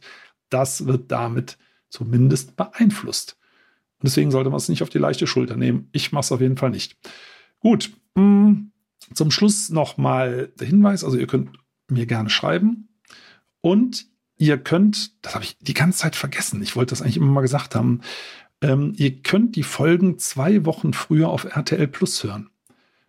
das 0.49 0.85
wird 0.85 1.11
damit 1.11 1.57
zumindest 1.89 2.55
beeinflusst. 2.55 3.37
Und 3.99 4.07
deswegen 4.07 4.31
sollte 4.31 4.49
man 4.49 4.57
es 4.57 4.69
nicht 4.69 4.83
auf 4.83 4.89
die 4.89 4.97
leichte 4.97 5.27
Schulter 5.27 5.57
nehmen. 5.57 5.89
Ich 5.91 6.11
mache 6.11 6.21
es 6.21 6.31
auf 6.31 6.41
jeden 6.41 6.57
Fall 6.57 6.69
nicht. 6.69 6.95
Gut. 7.59 7.91
Mh, 8.15 8.21
hm. 8.21 8.71
Zum 9.13 9.31
Schluss 9.31 9.69
nochmal 9.69 10.51
der 10.59 10.67
Hinweis, 10.67 11.03
also 11.03 11.17
ihr 11.17 11.27
könnt 11.27 11.49
mir 11.89 12.05
gerne 12.05 12.29
schreiben 12.29 12.89
und 13.61 14.07
ihr 14.37 14.57
könnt, 14.57 15.23
das 15.23 15.35
habe 15.35 15.45
ich 15.45 15.57
die 15.59 15.73
ganze 15.73 15.99
Zeit 15.99 16.15
vergessen, 16.15 16.61
ich 16.61 16.75
wollte 16.75 16.91
das 16.91 17.01
eigentlich 17.01 17.17
immer 17.17 17.31
mal 17.31 17.41
gesagt 17.41 17.75
haben, 17.75 18.01
ähm, 18.61 18.93
ihr 18.95 19.21
könnt 19.21 19.55
die 19.55 19.63
Folgen 19.63 20.17
zwei 20.17 20.65
Wochen 20.65 20.93
früher 20.93 21.29
auf 21.29 21.45
RTL 21.45 21.87
Plus 21.87 22.23
hören. 22.23 22.49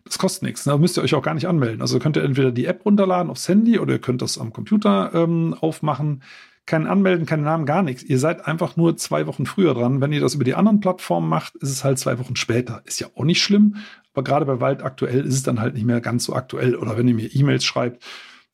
Das 0.03 0.19
kostet 0.19 0.43
nichts, 0.43 0.63
da 0.63 0.77
müsst 0.77 0.97
ihr 0.97 1.03
euch 1.03 1.15
auch 1.15 1.21
gar 1.21 1.33
nicht 1.33 1.47
anmelden. 1.47 1.81
Also 1.81 1.99
könnt 1.99 2.15
ihr 2.15 2.23
entweder 2.23 2.51
die 2.51 2.65
App 2.65 2.85
runterladen 2.85 3.29
aufs 3.29 3.47
Handy 3.49 3.79
oder 3.79 3.93
ihr 3.93 3.99
könnt 3.99 4.21
das 4.21 4.37
am 4.37 4.53
Computer 4.53 5.11
ähm, 5.13 5.53
aufmachen. 5.59 6.23
kein 6.65 6.87
Anmelden, 6.87 7.25
keinen 7.25 7.43
Namen, 7.43 7.65
gar 7.65 7.81
nichts. 7.81 8.03
Ihr 8.03 8.19
seid 8.19 8.45
einfach 8.45 8.77
nur 8.77 8.97
zwei 8.97 9.27
Wochen 9.27 9.45
früher 9.45 9.73
dran. 9.73 9.99
Wenn 9.99 10.13
ihr 10.13 10.21
das 10.21 10.35
über 10.35 10.43
die 10.43 10.55
anderen 10.55 10.79
Plattformen 10.79 11.27
macht, 11.27 11.55
ist 11.57 11.71
es 11.71 11.83
halt 11.83 11.99
zwei 11.99 12.19
Wochen 12.19 12.35
später. 12.35 12.81
Ist 12.85 12.99
ja 12.99 13.07
auch 13.15 13.23
nicht 13.23 13.41
schlimm. 13.41 13.77
Aber 14.17 14.23
gerade 14.23 14.47
bei 14.47 14.59
Wald 14.59 14.81
aktuell 14.81 15.27
ist 15.27 15.35
es 15.35 15.43
dann 15.43 15.61
halt 15.61 15.75
nicht 15.75 15.85
mehr 15.85 16.01
ganz 16.01 16.23
so 16.23 16.33
aktuell. 16.33 16.75
Oder 16.75 16.97
wenn 16.97 17.07
ihr 17.07 17.13
mir 17.13 17.35
E-Mails 17.35 17.63
schreibt, 17.63 18.03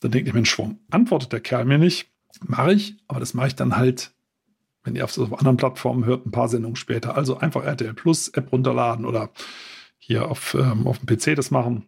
dann 0.01 0.11
denkt 0.11 0.28
ihr, 0.28 0.34
Mensch, 0.34 0.59
warum 0.59 0.82
antwortet 0.91 1.32
der 1.32 1.39
Kerl 1.39 1.64
mir 1.64 1.78
nicht? 1.78 2.11
Mache 2.45 2.74
ich, 2.74 2.97
aber 3.07 3.22
das 3.22 3.34
mache 3.34 3.47
ich 3.47 3.55
dann 3.55 3.78
halt, 3.78 4.11
wenn 4.84 4.97
ihr 4.97 5.05
auf, 5.05 5.18
anderen 5.18 5.55
Plattformen 5.55 6.03
hört, 6.03 6.26
ein 6.26 6.32
paar 6.32 6.49
Sendungen 6.49 6.76
später. 6.76 7.16
Also 7.16 7.38
einfach 7.38 7.64
RTL 7.64 7.93
Plus 7.93 8.28
App 8.28 8.51
runterladen 8.51 9.05
oder 9.05 9.30
hier 9.97 10.30
auf, 10.30 10.53
ähm, 10.53 10.86
auf 10.86 10.99
dem 10.99 11.05
PC 11.05 11.38
das 11.38 11.49
machen 11.49 11.88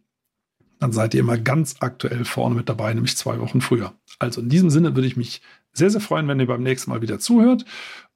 dann 0.80 0.91
seid 0.91 1.13
ihr 1.13 1.21
immer 1.21 1.38
ganz 1.38 1.78
aktuell 1.80 2.26
vorne 2.26 2.53
mit 2.53 2.67
dabei, 2.67 2.93
nämlich 2.93 3.15
zwei 3.15 3.39
Wochen 3.39 3.61
früher. 3.61 3.93
Also 4.19 4.41
in 4.41 4.49
diesem 4.49 4.69
Sinne 4.69 4.93
würde 4.93 5.07
ich 5.07 5.15
mich 5.15 5.41
sehr, 5.71 5.89
sehr 5.89 6.01
freuen, 6.01 6.28
wenn 6.28 6.39
ihr 6.39 6.47
beim 6.47 6.63
nächsten 6.63 6.91
Mal 6.91 7.01
wieder 7.01 7.17
zuhört. 7.17 7.63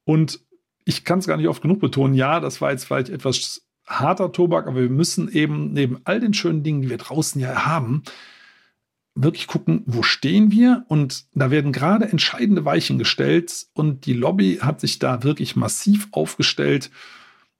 Und 0.04 0.40
ich 0.84 1.04
kann 1.04 1.20
es 1.20 1.26
gar 1.26 1.38
nicht 1.38 1.48
oft 1.48 1.62
genug 1.62 1.80
betonen, 1.80 2.14
ja, 2.14 2.38
das 2.38 2.60
war 2.60 2.70
jetzt 2.70 2.84
vielleicht 2.84 3.08
etwas 3.08 3.62
harter 3.90 4.32
Tobak, 4.32 4.66
aber 4.66 4.80
wir 4.80 4.88
müssen 4.88 5.30
eben 5.30 5.72
neben 5.72 5.98
all 6.04 6.20
den 6.20 6.32
schönen 6.32 6.62
Dingen, 6.62 6.82
die 6.82 6.90
wir 6.90 6.98
draußen 6.98 7.40
ja 7.40 7.66
haben, 7.66 8.02
wirklich 9.14 9.46
gucken, 9.46 9.82
wo 9.86 10.02
stehen 10.02 10.50
wir? 10.50 10.84
Und 10.88 11.24
da 11.34 11.50
werden 11.50 11.72
gerade 11.72 12.08
entscheidende 12.08 12.64
Weichen 12.64 12.98
gestellt 12.98 13.66
und 13.74 14.06
die 14.06 14.14
Lobby 14.14 14.58
hat 14.62 14.80
sich 14.80 14.98
da 14.98 15.22
wirklich 15.22 15.56
massiv 15.56 16.08
aufgestellt 16.12 16.90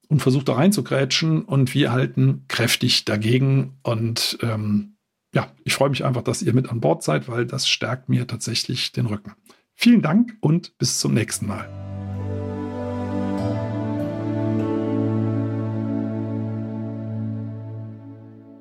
und 0.09 0.21
versucht 0.21 0.49
da 0.49 0.55
reinzugrätschen 0.55 1.43
und 1.43 1.75
wir 1.75 1.93
halten 1.93 2.45
kräftig 2.49 3.05
dagegen. 3.05 3.79
Und 3.83 4.39
ähm, 4.43 4.97
ja, 5.35 5.53
ich 5.65 5.75
freue 5.75 5.91
mich 5.91 6.05
einfach, 6.05 6.23
dass 6.23 6.43
ihr 6.43 6.55
mit 6.55 6.71
an 6.71 6.81
Bord 6.81 7.03
seid, 7.03 7.29
weil 7.29 7.47
das 7.47 7.69
stärkt 7.69 8.09
mir 8.09 8.27
tatsächlich 8.27 8.93
den 8.93 9.07
Rücken. 9.07 9.33
Vielen 9.75 10.03
Dank 10.03 10.37
und 10.41 10.77
bis 10.79 11.01
zum 11.01 11.15
nächsten 11.15 11.47
Mal. 11.47 11.90